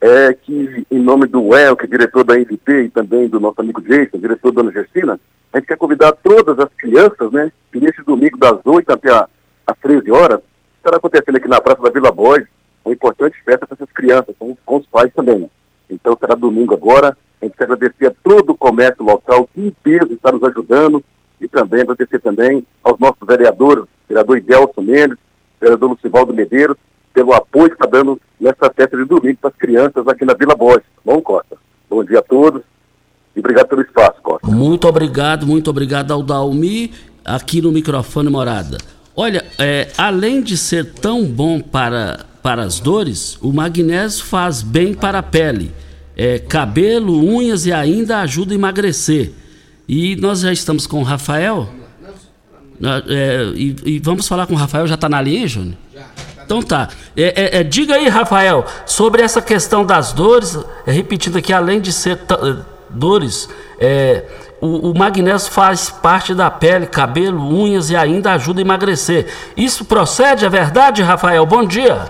[0.00, 3.60] É que, em nome do El, que é diretor da NDP, e também do nosso
[3.60, 5.20] amigo Jason, diretor da Ana Gersina,
[5.52, 9.10] a gente quer convidar todas as crianças, né, que nesse domingo das 8 até
[9.66, 10.40] às 13 horas,
[10.76, 12.48] estará acontecendo aqui na Praça da Vila Borges,
[12.84, 15.50] uma importante festa para essas crianças, com, com os pais também.
[15.90, 19.70] Então será domingo agora, a gente quer agradecer a todo o comércio local que em
[19.82, 21.02] peso está nos ajudando,
[21.40, 25.18] e também agradecer também aos nossos vereadores, vereador Idelson Mendes,
[25.60, 26.76] vereador Lucivaldo Medeiros,
[27.14, 30.54] pelo apoio que está dando nessa festa de domingo para as crianças aqui na Vila
[30.54, 30.86] Borges.
[31.04, 31.56] Bom, Costa?
[31.88, 32.62] Bom dia a todos
[33.34, 34.46] e obrigado pelo espaço, Costa.
[34.46, 36.92] Muito obrigado, muito obrigado ao Dalmi
[37.24, 38.78] aqui no microfone Morada.
[39.14, 44.94] Olha, é, além de ser tão bom para, para as dores, o magnésio faz bem
[44.94, 45.72] para a pele.
[46.18, 49.32] É, cabelo, unhas e ainda ajuda a emagrecer.
[49.88, 51.68] E nós já estamos com o Rafael.
[53.08, 55.76] É, e, e, vamos falar com o Rafael, já está na linha, Júnior?
[55.94, 56.02] Já.
[56.44, 56.88] Então tá.
[57.16, 61.92] É, é, é, diga aí, Rafael, sobre essa questão das dores, repetindo aqui, além de
[61.92, 62.56] ser é,
[62.90, 64.24] dores, é,
[64.60, 69.26] o, o, magnésio faz parte da pele, cabelo, unhas e ainda ajuda a emagrecer.
[69.56, 71.44] Isso procede, é verdade, Rafael?
[71.44, 72.08] Bom dia.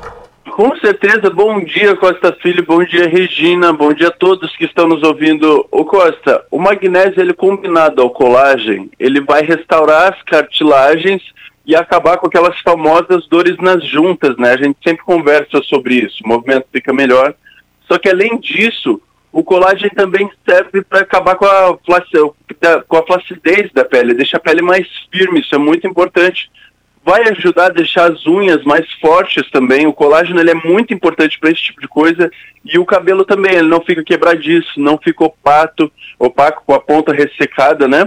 [0.53, 4.89] Com certeza, bom dia Costa Filho, bom dia Regina, bom dia a todos que estão
[4.89, 5.67] nos ouvindo.
[5.71, 11.23] O Costa, o magnésio ele combinado ao colagem, ele vai restaurar as cartilagens
[11.65, 14.53] e acabar com aquelas famosas dores nas juntas, né?
[14.53, 17.35] A gente sempre conversa sobre isso, o movimento fica melhor.
[17.87, 19.01] Só que além disso,
[19.33, 21.79] o colágeno também serve para acabar com a,
[22.87, 26.51] com a flacidez da pele, deixa a pele mais firme, isso é muito importante.
[27.09, 29.87] Vai ajudar a deixar as unhas mais fortes também.
[29.87, 32.31] O colágeno ele é muito importante para esse tipo de coisa.
[32.63, 37.11] E o cabelo também, ele não fica quebradiço, não fica opaco, opaco com a ponta
[37.11, 38.07] ressecada, né?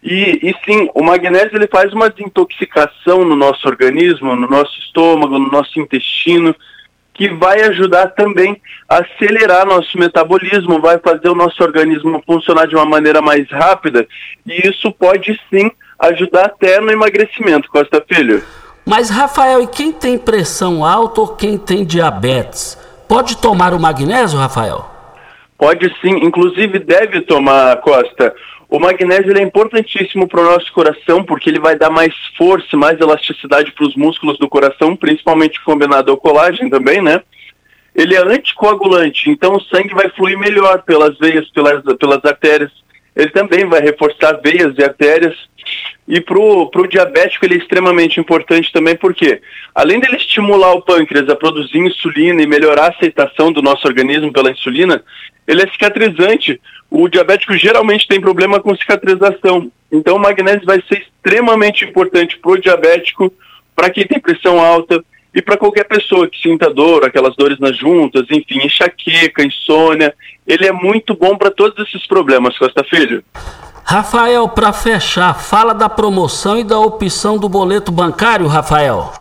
[0.00, 5.40] E, e sim, o magnésio ele faz uma desintoxicação no nosso organismo, no nosso estômago,
[5.40, 6.54] no nosso intestino,
[7.14, 12.76] que vai ajudar também a acelerar nosso metabolismo, vai fazer o nosso organismo funcionar de
[12.76, 14.06] uma maneira mais rápida,
[14.46, 18.42] e isso pode sim ajudar até no emagrecimento, Costa Filho.
[18.84, 22.78] Mas, Rafael, e quem tem pressão alta ou quem tem diabetes,
[23.08, 24.88] pode tomar o magnésio, Rafael?
[25.58, 28.34] Pode sim, inclusive deve tomar, Costa.
[28.68, 33.00] O magnésio é importantíssimo para o nosso coração porque ele vai dar mais força, mais
[33.00, 37.22] elasticidade para os músculos do coração, principalmente combinado ao colágeno também, né?
[37.94, 42.70] Ele é anticoagulante, então o sangue vai fluir melhor pelas veias, pelas, pelas artérias.
[43.16, 45.34] Ele também vai reforçar veias e artérias.
[46.06, 49.40] E para o diabético ele é extremamente importante também porque,
[49.74, 54.32] além dele estimular o pâncreas a produzir insulina e melhorar a aceitação do nosso organismo
[54.32, 55.02] pela insulina,
[55.48, 59.72] ele é cicatrizante, o diabético geralmente tem problema com cicatrização.
[59.90, 63.32] Então o magnésio vai ser extremamente importante para o diabético,
[63.74, 65.02] para quem tem pressão alta
[65.36, 70.14] e para qualquer pessoa que sinta dor, aquelas dores nas juntas, enfim, enxaqueca, insônia.
[70.46, 73.22] Ele é muito bom para todos esses problemas, Costa Filho.
[73.84, 79.12] Rafael, para fechar, fala da promoção e da opção do boleto bancário, Rafael.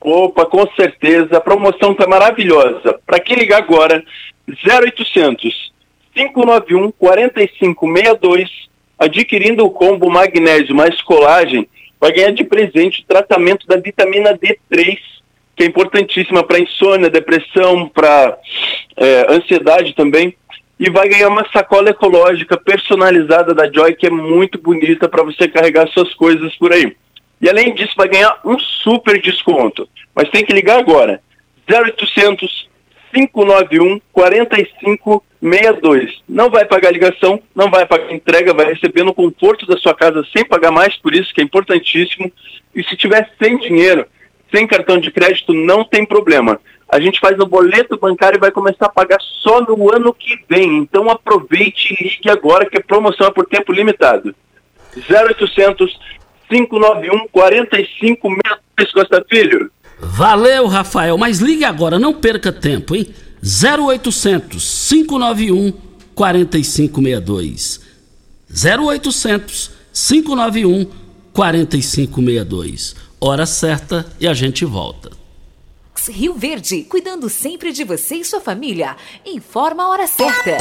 [0.00, 1.38] Opa, com certeza.
[1.38, 3.00] A promoção está maravilhosa.
[3.04, 4.00] Para quem ligar agora,
[4.48, 5.72] 0800
[6.14, 8.48] 591 4562,
[8.96, 11.68] adquirindo o combo magnésio mais colagem,
[12.00, 14.98] vai ganhar de presente o tratamento da vitamina D3,
[15.56, 18.36] que é importantíssima para insônia, depressão, para
[18.96, 20.36] é, ansiedade também.
[20.78, 25.48] E vai ganhar uma sacola ecológica personalizada da Joy, que é muito bonita para você
[25.48, 26.96] carregar suas coisas por aí.
[27.40, 29.88] E além disso, vai ganhar um super desconto.
[30.14, 31.20] Mas tem que ligar agora.
[31.70, 32.68] 0800
[33.14, 36.22] 591 4562.
[36.28, 40.26] Não vai pagar ligação, não vai pagar entrega, vai receber no conforto da sua casa
[40.32, 42.32] sem pagar mais, por isso que é importantíssimo.
[42.74, 44.04] E se tiver sem dinheiro,
[44.54, 46.60] sem cartão de crédito, não tem problema.
[46.88, 50.38] A gente faz no boleto bancário e vai começar a pagar só no ano que
[50.48, 50.78] vem.
[50.78, 54.32] Então aproveite e ligue agora que a promoção é por tempo limitado.
[54.96, 55.98] 0800
[56.48, 59.72] 591 4562 Costa Filho.
[59.98, 63.12] Valeu, Rafael, mas ligue agora, não perca tempo, hein?
[63.42, 65.72] 0800 591
[66.14, 67.80] 4562.
[68.48, 70.86] 0800 591
[71.32, 72.94] 4562.
[73.26, 75.10] Hora certa e a gente volta.
[76.10, 78.98] Rio Verde, cuidando sempre de você e sua família.
[79.24, 80.58] Informa a hora certa.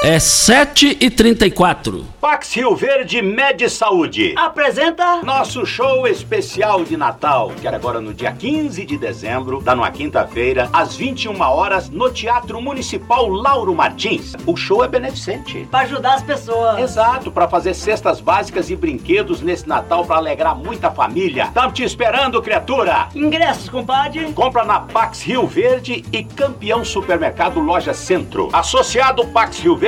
[0.00, 7.50] É 7 e 34 Pax Rio Verde Med Saúde apresenta nosso show especial de Natal,
[7.60, 12.10] que era agora no dia 15 de dezembro, da numa quinta-feira, às 21 horas, no
[12.10, 14.34] Teatro Municipal Lauro Martins.
[14.46, 15.66] O show é beneficente.
[15.68, 16.78] Para ajudar as pessoas.
[16.78, 21.44] Exato, para fazer cestas básicas e brinquedos nesse Natal para alegrar muita família.
[21.44, 23.08] Estamos te esperando, criatura.
[23.16, 24.32] Ingressos, compadre.
[24.32, 28.48] Compra na Pax Rio Verde e Campeão Supermercado Loja Centro.
[28.52, 29.87] Associado Pax Rio Verde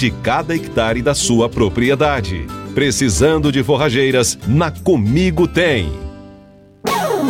[0.01, 2.47] de cada hectare da sua propriedade.
[2.73, 5.93] Precisando de forrageiras, na Comigo tem.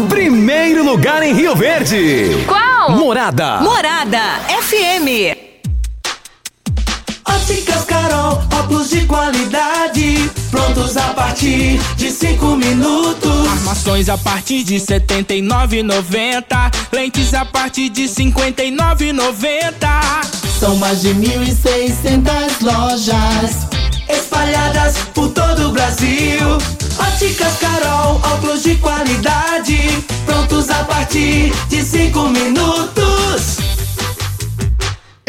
[0.08, 2.30] Primeiro lugar em Rio Verde.
[2.48, 2.92] Qual?
[2.92, 3.60] Morada.
[3.60, 4.22] Morada
[4.62, 5.36] FM.
[7.28, 13.48] Óticas Carol, óculos de qualidade, prontos a partir de cinco minutos.
[13.50, 20.51] Armações a partir de 79,90, lentes a partir de 59,90.
[20.62, 23.68] São mais de 1.600 lojas
[24.08, 26.60] espalhadas por todo o Brasil.
[27.00, 29.80] Óticas Carol, óculos de qualidade,
[30.24, 33.21] prontos a partir de cinco minutos.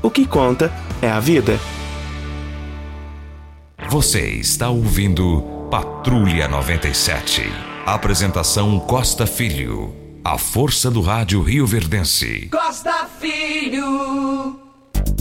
[0.00, 0.72] O que conta
[1.02, 1.58] é a vida.
[3.90, 7.42] Você está ouvindo Patrulha 97.
[7.84, 9.92] Apresentação Costa Filho.
[10.22, 12.48] A força do rádio Rio Verdense.
[12.52, 14.60] Costa Filho.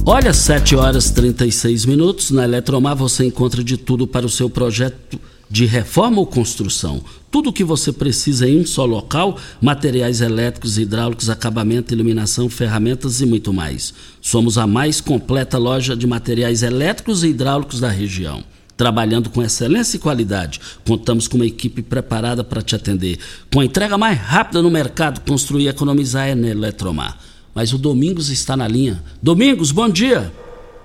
[0.05, 2.30] Olha, 7 horas 36 minutos.
[2.30, 5.19] Na Eletromar você encontra de tudo para o seu projeto
[5.50, 7.02] de reforma ou construção.
[7.32, 13.22] Tudo o que você precisa em um só local: materiais elétricos, hidráulicos, acabamento, iluminação, ferramentas
[13.22, 13.93] e muito mais.
[14.22, 18.43] Somos a mais completa loja de materiais elétricos e hidráulicos da região.
[18.76, 23.18] Trabalhando com excelência e qualidade, contamos com uma equipe preparada para te atender.
[23.52, 27.18] Com a entrega mais rápida no mercado, construir e economizar é na Eletromar.
[27.56, 29.04] Mas o Domingos está na linha.
[29.20, 30.32] Domingos, bom dia.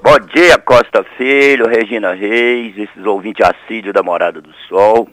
[0.04, 5.08] Bom dia, Costa Filho, Regina Reis, esses ouvintes assíduos da Morada do Sol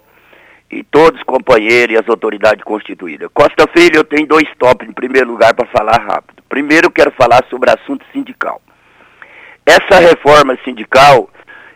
[0.68, 3.30] e todos os companheiros e as autoridades constituídas.
[3.32, 6.42] Costa Filho, eu tenho dois tópicos em primeiro lugar para falar rápido.
[6.50, 8.60] Primeiro, eu quero falar sobre assunto sindical.
[9.64, 11.30] Essa reforma sindical,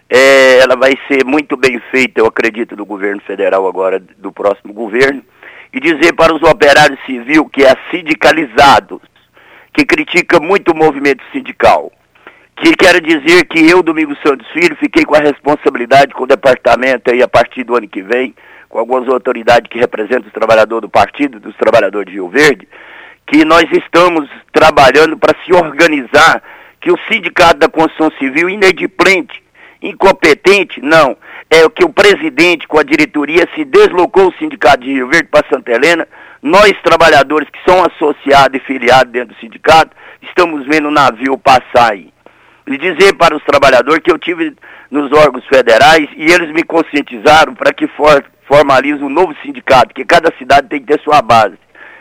[0.09, 4.73] é, ela vai ser muito bem feita, eu acredito, do governo federal agora, do próximo
[4.73, 5.23] governo,
[5.71, 9.01] e dizer para os operários civis que é sindicalizados,
[9.71, 11.91] que critica muito o movimento sindical,
[12.55, 17.11] que quero dizer que eu, Domingos Santos Filho, fiquei com a responsabilidade com o departamento
[17.11, 18.33] aí a partir do ano que vem,
[18.69, 22.67] com algumas autoridades que representam os trabalhadores do partido, dos trabalhadores de Rio Verde,
[23.25, 26.43] que nós estamos trabalhando para se organizar,
[26.79, 29.41] que o sindicato da construção civil, inadimplente,
[29.81, 31.17] incompetente, não,
[31.49, 35.29] é o que o presidente com a diretoria se deslocou o sindicato de Rio Verde
[35.29, 36.07] para Santa Helena,
[36.41, 41.93] nós trabalhadores que são associados e filiados dentro do sindicato, estamos vendo o navio passar
[41.93, 42.12] aí
[42.67, 44.55] e dizer para os trabalhadores que eu tive
[44.89, 50.05] nos órgãos federais e eles me conscientizaram para que for, formalize um novo sindicato, que
[50.05, 51.57] cada cidade tem que ter sua base.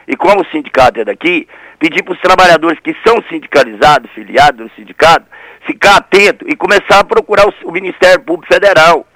[0.07, 1.49] E como o sindicato é daqui,
[1.79, 5.27] pedir para os trabalhadores que são sindicalizados, filiados no sindicato,
[5.67, 9.07] ficar atento e começar a procurar o, o Ministério Público Federal,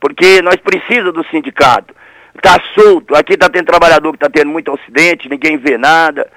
[0.00, 1.94] porque nós precisamos do sindicato.
[2.34, 6.28] Está solto, aqui está tendo trabalhador que está tendo muito acidente, ninguém vê nada,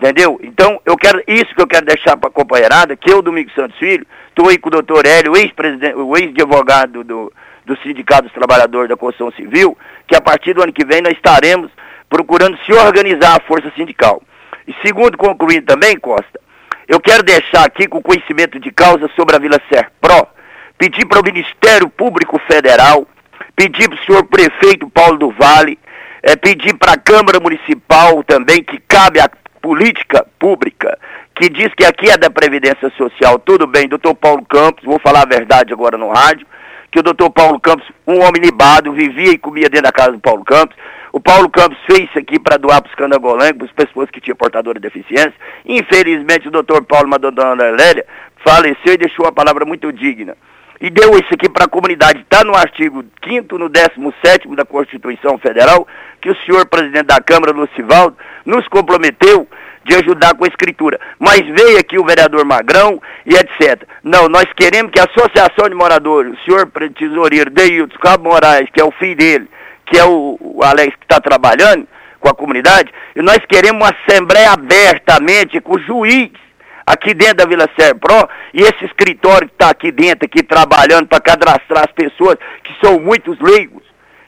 [0.00, 0.38] Entendeu?
[0.44, 3.76] Então, eu quero, isso que eu quero deixar para a companheirada, que eu, Domingos Santos
[3.78, 7.32] Filho, estou aí com o doutor Hélio, ex-presidente, o ex-advogado do,
[7.66, 9.76] do Sindicato dos Trabalhadores da Construção Civil,
[10.06, 11.68] que a partir do ano que vem nós estaremos
[12.08, 14.22] procurando se organizar a força sindical.
[14.68, 16.40] E segundo, concluindo também, Costa,
[16.86, 20.28] eu quero deixar aqui com conhecimento de causa sobre a Vila Serpro,
[20.78, 23.04] pedir para o Ministério Público Federal,
[23.56, 25.76] pedir para o senhor prefeito Paulo do Vale,
[26.22, 29.28] é, pedir para a Câmara Municipal também, que cabe a
[29.60, 30.98] política pública
[31.38, 35.22] que diz que aqui é da Previdência Social, tudo bem, doutor Paulo Campos, vou falar
[35.22, 36.44] a verdade agora no rádio,
[36.90, 40.18] que o doutor Paulo Campos, um homem libado, vivia e comia dentro da casa do
[40.18, 40.76] Paulo Campos.
[41.12, 44.20] O Paulo Campos fez isso aqui para doar para os candangolangos, para as pessoas que
[44.20, 45.34] tinham portadora de deficiência.
[45.64, 48.04] Infelizmente, o doutor Paulo Madonna Lélia
[48.44, 50.36] faleceu e deixou a palavra muito digna.
[50.80, 52.20] E deu isso aqui para a comunidade.
[52.20, 55.86] Está no artigo 5 no 17 da Constituição Federal,
[56.20, 58.16] que o senhor presidente da Câmara, Lucivaldo,
[58.46, 59.48] nos comprometeu
[59.84, 61.00] de ajudar com a escritura.
[61.18, 63.82] Mas veio aqui o vereador Magrão e etc.
[64.04, 68.80] Não, nós queremos que a Associação de Moradores, o senhor tesoureiro Deilton Cabo Moraes, que
[68.80, 69.48] é o filho dele,
[69.86, 71.88] que é o, o Alex que está trabalhando
[72.20, 76.30] com a comunidade, e nós queremos uma assembleia abertamente com o juiz
[76.92, 81.20] aqui dentro da Vila Serpro e esse escritório que está aqui dentro, aqui trabalhando para
[81.20, 83.82] cadastrar as pessoas, que são muitos leigos,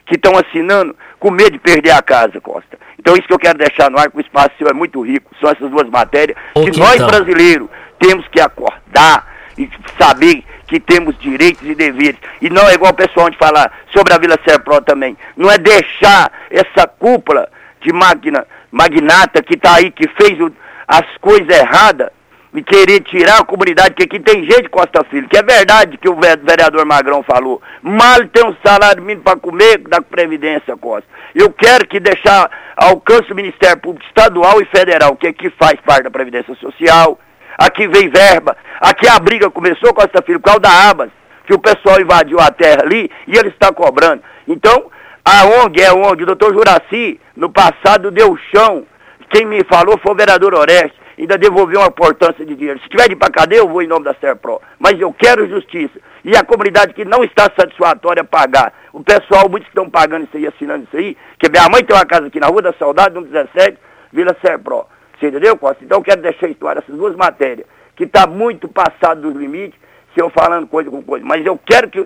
[0.05, 2.77] que estão assinando com medo de perder a casa, Costa.
[2.99, 5.31] Então isso que eu quero deixar no ar, que o espaço seu é muito rico,
[5.39, 7.67] são essas duas matérias, Ô, que nós brasileiros
[7.99, 12.17] temos que acordar e saber que temos direitos e deveres.
[12.41, 15.17] E não é igual o pessoal de falar sobre a Vila Serpro também.
[15.35, 17.49] Não é deixar essa cúpula
[17.81, 20.53] de máquina, magnata que está aí, que fez o-
[20.87, 22.09] as coisas erradas,
[22.53, 26.09] me querer tirar a comunidade, que aqui tem gente, Costa Filho, que é verdade que
[26.09, 27.61] o ve- vereador Magrão falou.
[27.81, 31.07] Mal tem um salário mínimo para comer da Previdência, Costa.
[31.33, 36.03] Eu quero que deixar alcance o Ministério Público Estadual e Federal, que aqui faz parte
[36.03, 37.17] da Previdência Social,
[37.57, 41.09] aqui vem verba, aqui a briga começou, Costa Filho, por causa da Abas,
[41.47, 44.23] que o pessoal invadiu a terra ali e ele está cobrando.
[44.45, 44.91] Então,
[45.23, 48.85] a ONG é a ONG, o doutor Juraci, no passado deu chão,
[49.29, 52.79] quem me falou foi o vereador Oreste, ainda devolveu uma importância de dinheiro.
[52.81, 54.61] Se tiver de ir pra cadeia, eu vou em nome da Serpro.
[54.79, 55.99] Mas eu quero justiça.
[56.23, 58.73] E a comunidade que não está satisfatória pagar.
[58.93, 62.05] O pessoal, muitos estão pagando isso aí, assinando isso aí, que minha mãe tem uma
[62.05, 63.77] casa aqui na Rua da Saudade, no 17,
[64.11, 64.85] Vila Serpro.
[65.19, 65.83] Você entendeu, Costa?
[65.83, 69.79] Então eu quero deixar claro essas duas matérias, que está muito passado dos limites,
[70.13, 71.25] se eu falando coisa com coisa.
[71.25, 72.05] Mas eu quero que,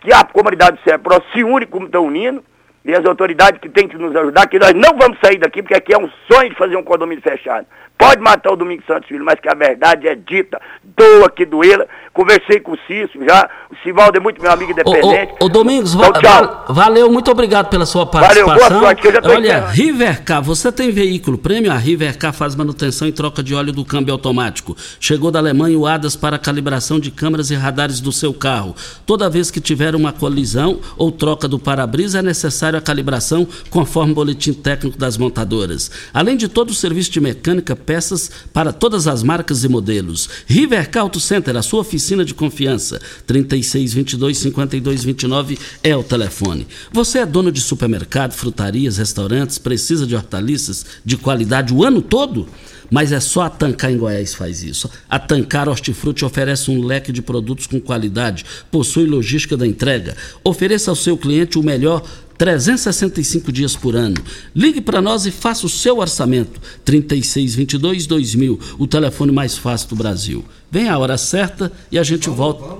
[0.00, 2.42] que a comunidade do Serpro se une como estão unindo,
[2.84, 5.74] e as autoridades que têm que nos ajudar, que nós não vamos sair daqui, porque
[5.74, 7.66] aqui é um sonho de fazer um condomínio fechado.
[7.98, 10.60] Pode matar o Domingos Santos Filho, mas que a verdade é dita,
[10.96, 11.84] doa que doela.
[12.12, 15.32] Conversei com o Cício já, o Sivaldo é muito meu amigo independente.
[15.40, 16.22] Ô, ô, Domingos, Então, tchau.
[16.22, 18.80] va- valeu, muito obrigado pela sua Valeu, boa participação.
[18.80, 19.72] sorte, eu já tô Olha, encerrando.
[19.72, 21.70] Rivercar, você tem veículo prêmio?
[21.70, 24.76] A Rivercar faz manutenção e troca de óleo do câmbio automático.
[25.00, 28.74] Chegou da Alemanha o ADAS para calibração de câmeras e radares do seu carro.
[29.06, 34.12] Toda vez que tiver uma colisão ou troca do para-brisa, é necessário a calibração conforme
[34.12, 35.90] o boletim técnico das montadoras.
[36.12, 40.28] Além de todo o serviço de mecânica, peças para todas as marcas e modelos.
[40.46, 43.00] Rivercar Auto Center, a sua oficina de confiança.
[43.26, 46.66] 3622 5229 é o telefone.
[46.92, 52.46] Você é dono de supermercado, frutarias, restaurantes, precisa de hortaliças de qualidade o ano todo?
[52.90, 54.90] Mas é só a Tancar em Goiás faz isso.
[55.08, 60.16] A Tancar Hortifruti oferece um leque de produtos com qualidade, possui logística da entrega.
[60.44, 62.02] Ofereça ao seu cliente o melhor
[62.38, 64.16] 365 dias por ano.
[64.54, 66.60] Ligue para nós e faça o seu orçamento.
[66.84, 70.44] 3622 2000, o telefone mais fácil do Brasil.
[70.70, 72.78] Vem a hora certa e a gente volta.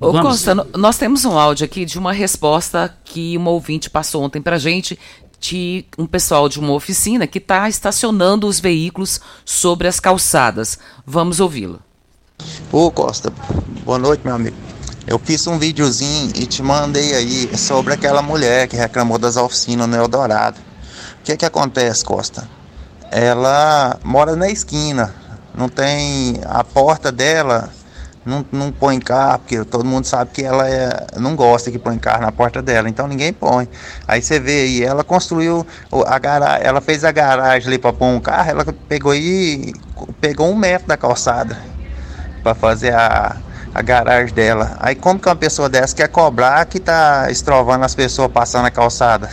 [0.00, 0.20] Ô Vamos.
[0.22, 4.56] Costa, nós temos um áudio aqui de uma resposta que uma ouvinte passou ontem pra
[4.56, 4.98] gente
[5.40, 10.78] de um pessoal de uma oficina que está estacionando os veículos sobre as calçadas.
[11.06, 11.80] Vamos ouvi-lo.
[12.72, 13.32] Ô Costa,
[13.84, 14.56] boa noite, meu amigo.
[15.08, 19.88] Eu fiz um videozinho e te mandei aí sobre aquela mulher que reclamou das oficinas
[19.88, 20.58] no Eldorado.
[21.20, 22.46] O que que acontece, Costa?
[23.10, 25.14] Ela mora na esquina,
[25.54, 27.70] não tem a porta dela,
[28.22, 31.98] não, não põe carro, porque todo mundo sabe que ela é, não gosta que põe
[31.98, 33.66] carro na porta dela, então ninguém põe.
[34.06, 35.66] Aí você vê aí, ela construiu
[36.06, 39.72] a garagem, ela fez a garagem ali para pôr um carro, ela pegou aí,
[40.20, 41.56] pegou um metro da calçada
[42.42, 43.38] para fazer a,
[43.78, 44.76] a garagem dela.
[44.80, 48.72] Aí como que uma pessoa dessa quer cobrar que tá estrovando as pessoas passando a
[48.72, 49.30] calçada?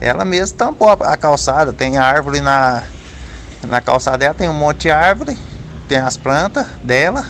[0.00, 2.82] Ela mesma tampou a, calçada, tem árvore na,
[3.68, 5.36] na calçada dela, tem um monte de árvore,
[5.86, 7.26] tem as plantas dela,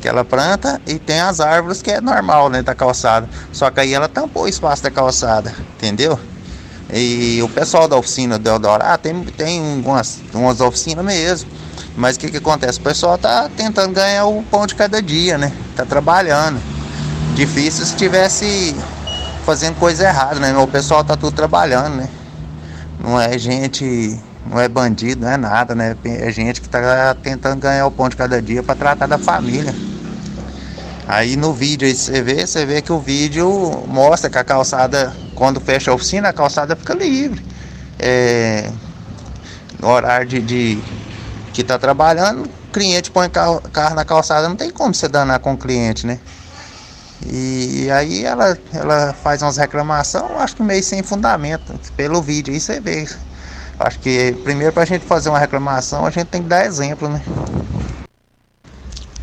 [0.00, 3.28] que ela planta, e tem as árvores que é normal né, da calçada.
[3.52, 6.18] Só que aí ela tampou o espaço da calçada, entendeu?
[6.92, 11.48] E o pessoal da oficina do Eldorado tem, tem umas, umas oficinas mesmo.
[11.96, 12.78] Mas o que, que acontece?
[12.78, 15.52] O pessoal tá tentando ganhar o pão de cada dia, né?
[15.76, 16.60] Tá trabalhando.
[17.34, 18.74] Difícil se estivesse
[19.44, 20.56] fazendo coisa errada, né?
[20.56, 22.08] O pessoal tá tudo trabalhando, né?
[22.98, 25.96] Não é gente, não é bandido, não é nada, né?
[26.04, 29.74] É gente que tá tentando ganhar o pão de cada dia para tratar da família.
[31.06, 35.14] Aí no vídeo aí você vê, você vê que o vídeo mostra que a calçada,
[35.34, 37.44] quando fecha a oficina, a calçada fica livre.
[37.98, 38.70] É,
[39.80, 40.82] no horário de, de
[41.54, 45.52] que tá trabalhando, cliente põe carro, carro na calçada, não tem como você danar com
[45.52, 46.18] o cliente, né?
[47.24, 52.60] E, aí ela, ela faz umas reclamações, acho que meio sem fundamento, pelo vídeo aí
[52.60, 53.08] você vê.
[53.78, 57.22] Acho que primeiro pra gente fazer uma reclamação, a gente tem que dar exemplo, né?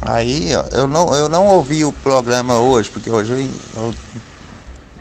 [0.01, 3.33] Aí, eu não, eu não ouvi o programa hoje, porque hoje
[3.75, 3.95] eu, eu,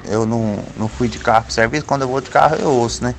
[0.05, 3.05] eu não, não fui de carro pro serviço, quando eu vou de carro eu ouço,
[3.05, 3.15] né?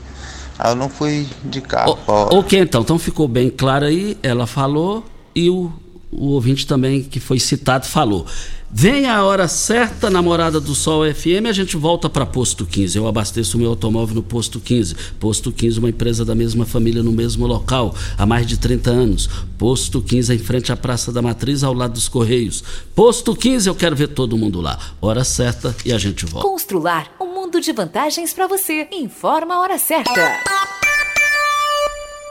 [0.58, 1.98] Aí eu não fui de carro.
[2.08, 2.40] ó.
[2.40, 2.82] Ok, então.
[2.82, 5.72] Então ficou bem claro aí, ela falou e o,
[6.12, 8.26] o ouvinte também que foi citado falou.
[8.74, 12.98] Vem a hora certa, namorada do Sol FM, a gente volta para Posto 15.
[12.98, 14.96] Eu abasteço o meu automóvel no Posto 15.
[15.20, 19.30] Posto 15, uma empresa da mesma família no mesmo local, há mais de 30 anos.
[19.58, 22.64] Posto 15 em frente à Praça da Matriz, ao lado dos Correios.
[22.96, 24.80] Posto 15, eu quero ver todo mundo lá.
[25.02, 26.48] Hora certa e a gente volta.
[26.48, 28.88] Constrular um mundo de vantagens para você.
[28.94, 30.40] Informa a hora certa.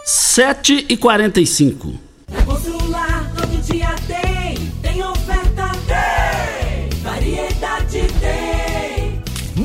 [0.03, 0.87] 7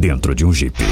[0.00, 0.82] dentro de um Jeep.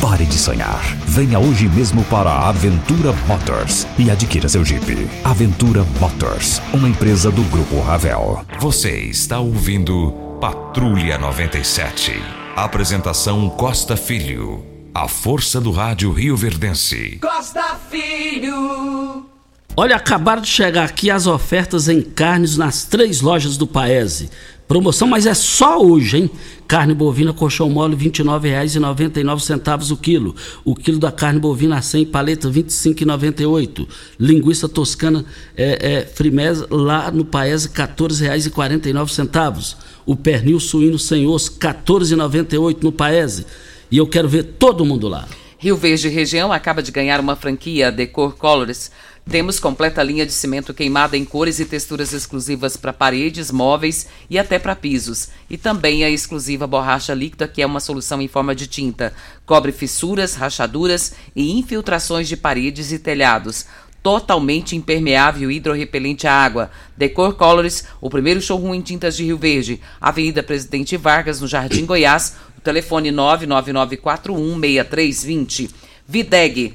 [0.00, 0.80] Pare de sonhar.
[1.06, 5.08] Venha hoje mesmo para a Aventura Motors e adquira seu Jeep.
[5.24, 8.44] Aventura Motors, uma empresa do Grupo Ravel.
[8.60, 12.12] Você está ouvindo Patrulha 97.
[12.54, 14.64] Apresentação Costa Filho.
[14.94, 17.18] A força do rádio Rio Verdense.
[17.20, 19.26] Costa Filho.
[19.74, 24.30] Olha, acabaram de chegar aqui as ofertas em carnes nas três lojas do Paese.
[24.72, 26.30] Promoção, mas é só hoje, hein?
[26.66, 30.34] Carne bovina colchão mole R$ 29,99 o quilo.
[30.64, 33.86] O quilo da carne bovina a 100 paleta R$ 25,98.
[34.18, 39.76] Linguiça toscana é, é, frimeza lá no Paese R$ 14,49.
[40.06, 43.44] O pernil suíno sem osso R$ 14,98 no Paese.
[43.90, 45.28] E eu quero ver todo mundo lá.
[45.58, 48.90] Rio Verde Região acaba de ganhar uma franquia Decor Colors.
[49.30, 54.36] Temos completa linha de cimento queimado em cores e texturas exclusivas para paredes, móveis e
[54.38, 55.28] até para pisos.
[55.48, 59.14] E também a exclusiva borracha líquida, que é uma solução em forma de tinta.
[59.46, 63.66] Cobre fissuras, rachaduras e infiltrações de paredes e telhados.
[64.02, 66.70] Totalmente impermeável e hidrorrepelente à água.
[66.96, 69.80] Decor Colors, o primeiro showroom em tintas de Rio Verde.
[70.00, 72.34] Avenida Presidente Vargas, no Jardim Goiás.
[72.58, 75.70] O telefone 999416320.
[76.08, 76.74] Videg.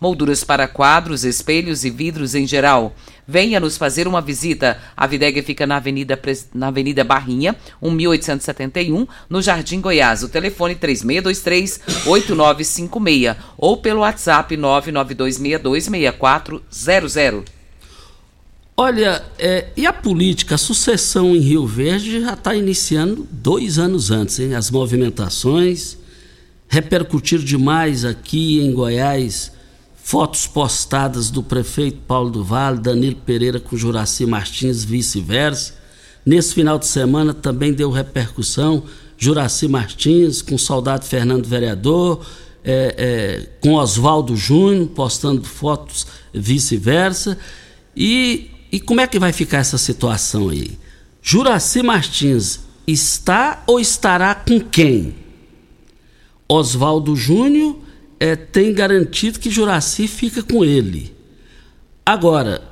[0.00, 2.94] molduras para quadros, espelhos e vidros em geral.
[3.26, 4.78] Venha nos fazer uma visita.
[4.96, 6.20] A Videg fica na Avenida,
[6.54, 10.22] na Avenida Barrinha, 1871, no Jardim Goiás.
[10.22, 17.56] O telefone 3623-8956 ou pelo WhatsApp 992626400.
[18.78, 24.10] Olha, é, e a política, a sucessão em Rio Verde já está iniciando dois anos
[24.10, 24.54] antes, hein?
[24.54, 25.96] As movimentações
[26.68, 29.55] repercutiram demais aqui em Goiás.
[30.06, 35.74] Fotos postadas do prefeito Paulo do Vale, Danilo Pereira com Juraci Martins, vice-versa.
[36.24, 38.84] Nesse final de semana também deu repercussão
[39.18, 42.24] Juraci Martins, com o soldado Fernando Vereador,
[42.62, 47.36] é, é, com Oswaldo Júnior postando fotos vice-versa.
[47.96, 50.78] E, e como é que vai ficar essa situação aí?
[51.20, 55.16] Juraci Martins está ou estará com quem?
[56.48, 57.85] Oswaldo Júnior
[58.18, 61.14] é, tem garantido que Juraci fica com ele.
[62.04, 62.62] Agora,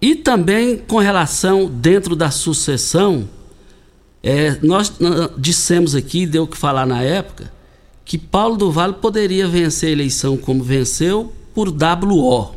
[0.00, 3.28] e também com relação dentro da sucessão,
[4.22, 4.92] é, nós
[5.36, 7.52] dissemos aqui, deu o que falar na época,
[8.04, 12.54] que Paulo do Vale poderia vencer a eleição como venceu por WO.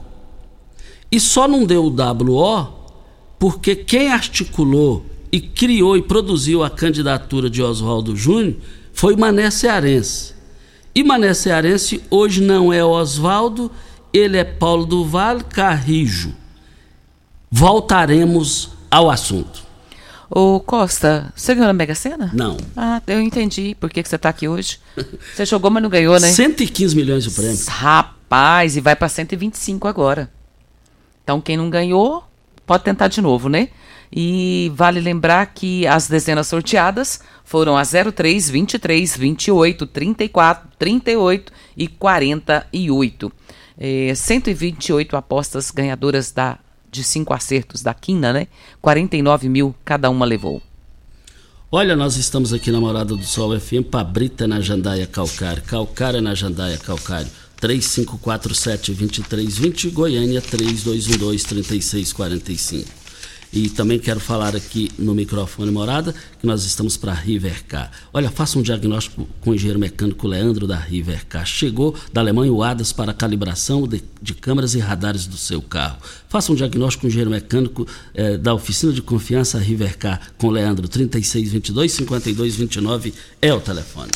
[1.11, 2.81] E só não deu o WO
[3.37, 8.55] porque quem articulou e criou e produziu a candidatura de Oswaldo Júnior
[8.93, 10.33] foi Mané Cearense.
[10.93, 13.71] E Mané Cearense hoje não é Oswaldo,
[14.13, 16.33] ele é Paulo do Vale Carrijo.
[17.49, 19.63] Voltaremos ao assunto.
[20.29, 22.31] Ô Costa, você ganhou na Mega Sena?
[22.33, 22.57] Não.
[22.75, 24.79] Ah, eu entendi por que, que você está aqui hoje.
[25.33, 26.31] Você jogou, mas não ganhou, né?
[26.31, 27.57] 115 milhões o prêmio.
[27.67, 30.31] Rapaz, e vai para 125 agora.
[31.23, 32.23] Então quem não ganhou,
[32.65, 33.69] pode tentar de novo, né?
[34.11, 41.87] E vale lembrar que as dezenas sorteadas foram a 03, 23, 28, 34, 38 e
[41.87, 43.31] 48.
[43.77, 46.59] É, 128 apostas ganhadoras da,
[46.91, 48.47] de cinco acertos da quina, né?
[48.81, 50.61] 49 mil cada uma levou.
[51.71, 56.35] Olha, nós estamos aqui na Morada do Sol FM, Pabrita na Jandaia Calcário, Calcária na
[56.35, 57.31] Jandaia Calcário,
[57.61, 63.00] 3547-2320, Goiânia 3212-3645.
[63.53, 67.91] E também quero falar aqui no microfone morada que nós estamos para Rivercar.
[68.13, 71.45] Olha, faça um diagnóstico com o engenheiro mecânico Leandro da Rivercar.
[71.45, 75.97] Chegou da Alemanha o ADAS para calibração de, de, câmeras e radares do seu carro.
[76.29, 80.87] Faça um diagnóstico com o engenheiro mecânico eh, da oficina de confiança Rivercar com Leandro
[80.87, 84.11] 3622 5229 é o telefone.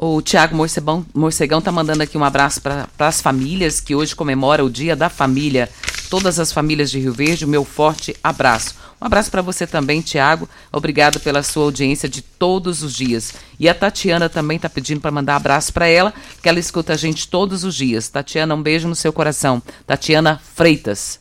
[0.00, 4.70] O Tiago Morcegão está mandando aqui um abraço para as famílias que hoje comemora o
[4.70, 5.68] Dia da Família.
[6.08, 8.76] Todas as famílias de Rio Verde, o meu forte abraço.
[9.00, 10.48] Um abraço para você também, Tiago.
[10.72, 13.34] Obrigado pela sua audiência de todos os dias.
[13.58, 16.96] E a Tatiana também está pedindo para mandar abraço para ela, que ela escuta a
[16.96, 18.08] gente todos os dias.
[18.08, 19.60] Tatiana, um beijo no seu coração.
[19.84, 21.18] Tatiana Freitas.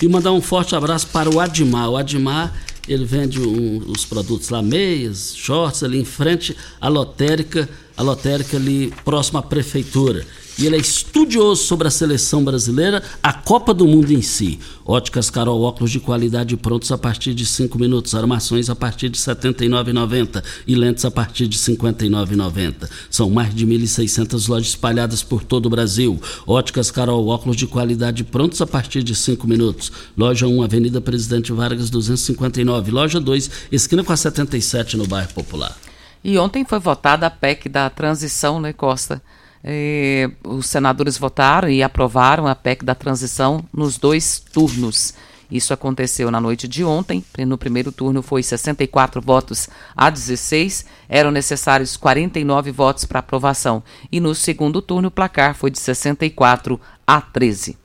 [0.00, 1.90] E mandar um forte abraço para o Admar.
[1.90, 2.54] O Admar
[2.88, 7.68] ele vende um, os produtos lá, meias, shorts, ali em frente à lotérica,
[8.00, 10.26] a lotérica ali próximo à prefeitura.
[10.58, 14.58] E ele é estudioso sobre a seleção brasileira, a Copa do Mundo em si.
[14.86, 19.18] Óticas Carol, óculos de qualidade prontos a partir de 5 minutos, armações a partir de
[19.18, 22.88] R$ 79,90 e lentes a partir de R$ 59,90.
[23.10, 26.18] São mais de 1.600 lojas espalhadas por todo o Brasil.
[26.46, 29.92] Óticas Carol, óculos de qualidade prontos a partir de 5 minutos.
[30.16, 32.90] Loja 1, Avenida Presidente Vargas 259.
[32.90, 35.89] Loja 2, esquina com a 77 no bairro Popular.
[36.22, 39.22] E ontem foi votada a PEC da transição, né, Costa?
[39.62, 45.14] Eh, os senadores votaram e aprovaram a PEC da transição nos dois turnos.
[45.50, 47.24] Isso aconteceu na noite de ontem.
[47.38, 53.82] No primeiro turno foi 64 votos a 16, eram necessários 49 votos para aprovação.
[54.12, 57.76] E no segundo turno o placar foi de 64 a 13.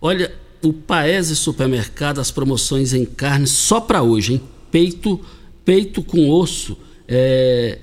[0.00, 0.32] Olha,
[0.62, 4.42] o Paese Supermercado, as promoções em carne só para hoje, hein?
[4.70, 5.20] Peito,
[5.64, 6.78] peito com osso.
[7.08, 7.78] É,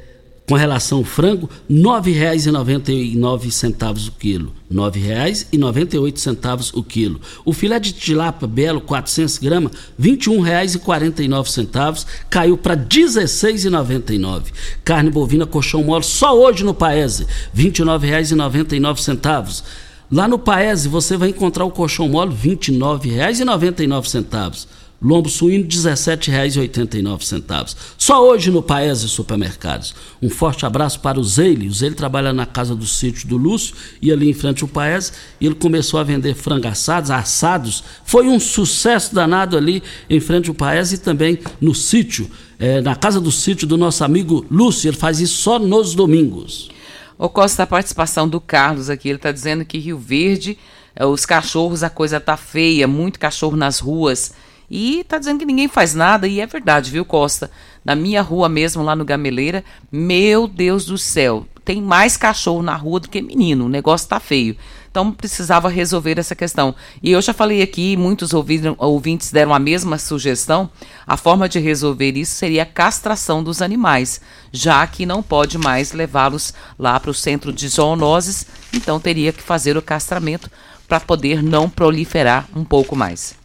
[0.47, 4.53] com relação ao frango, R$ 9,99 o quilo.
[4.69, 7.19] R$ 9,98 o quilo.
[7.43, 14.53] O filé de tilapa belo, 400 gramas, R$ 21,49, caiu para R$ 16,99.
[14.84, 19.63] Carne bovina colchão mole, só hoje no Paese, R$ 29,99.
[20.11, 24.67] Lá no Paese você vai encontrar o colchão mole R$ 29,99.
[25.02, 27.76] Lombo suíno R$ 17,89.
[27.98, 29.93] Só hoje no Paese Supermercados.
[30.22, 31.68] Um forte abraço para o Zeile.
[31.68, 35.12] O Zeile trabalha na casa do sítio do Lúcio e ali em frente ao Paese.
[35.39, 37.84] Ele começou a vender frango assados, assados.
[38.04, 42.96] Foi um sucesso danado ali em frente ao Paese e também no sítio, é, na
[42.96, 44.88] casa do sítio do nosso amigo Lúcio.
[44.88, 46.70] Ele faz isso só nos domingos.
[47.18, 50.58] O Costa, a participação do Carlos aqui, ele está dizendo que Rio Verde,
[50.96, 54.34] é, os cachorros, a coisa tá feia, muito cachorro nas ruas.
[54.70, 57.51] E tá dizendo que ninguém faz nada, e é verdade, viu, Costa?
[57.84, 62.76] Na minha rua mesmo, lá no Gameleira, meu Deus do céu, tem mais cachorro na
[62.76, 64.55] rua do que menino, o negócio tá feio.
[64.89, 66.74] Então precisava resolver essa questão.
[67.03, 70.70] E eu já falei aqui, muitos ouvintes deram a mesma sugestão.
[71.05, 74.22] A forma de resolver isso seria a castração dos animais,
[74.53, 79.43] já que não pode mais levá-los lá para o centro de zoonoses, então teria que
[79.43, 80.49] fazer o castramento
[80.88, 83.36] para poder não proliferar um pouco mais.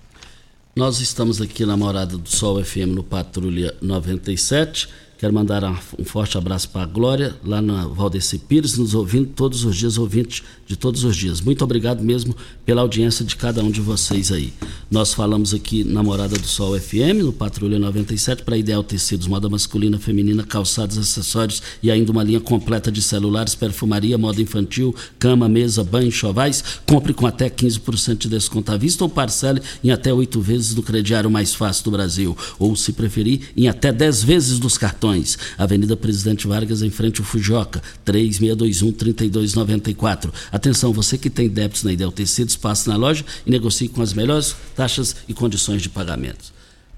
[0.80, 4.88] Nós estamos aqui na Morada do Sol FM no Patrulha 97.
[5.20, 5.62] Quero mandar
[5.98, 9.98] um forte abraço para a Glória, lá na Valdeci Pires, nos ouvindo todos os dias,
[9.98, 11.42] ouvintes de todos os dias.
[11.42, 14.50] Muito obrigado mesmo pela audiência de cada um de vocês aí.
[14.90, 19.46] Nós falamos aqui na Morada do Sol FM, no Patrulha 97, para Ideal Tecidos, moda
[19.46, 25.50] masculina, feminina, calçados, acessórios e ainda uma linha completa de celulares, perfumaria, moda infantil, cama,
[25.50, 26.64] mesa, banho, chovais.
[26.86, 30.82] Compre com até 15% de desconto à vista ou parcele em até oito vezes no
[30.82, 32.34] crediário mais fácil do Brasil.
[32.58, 35.09] Ou, se preferir, em até 10 vezes dos cartões.
[35.58, 40.30] Avenida Presidente Vargas, em frente ao Fujoca, 3621-3294.
[40.52, 44.12] Atenção, você que tem débitos na Ideal Tecidos, passe na loja e negocie com as
[44.12, 46.52] melhores taxas e condições de pagamento.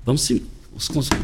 [0.04, 0.42] Vamos sim,
[0.76, 1.22] as considerações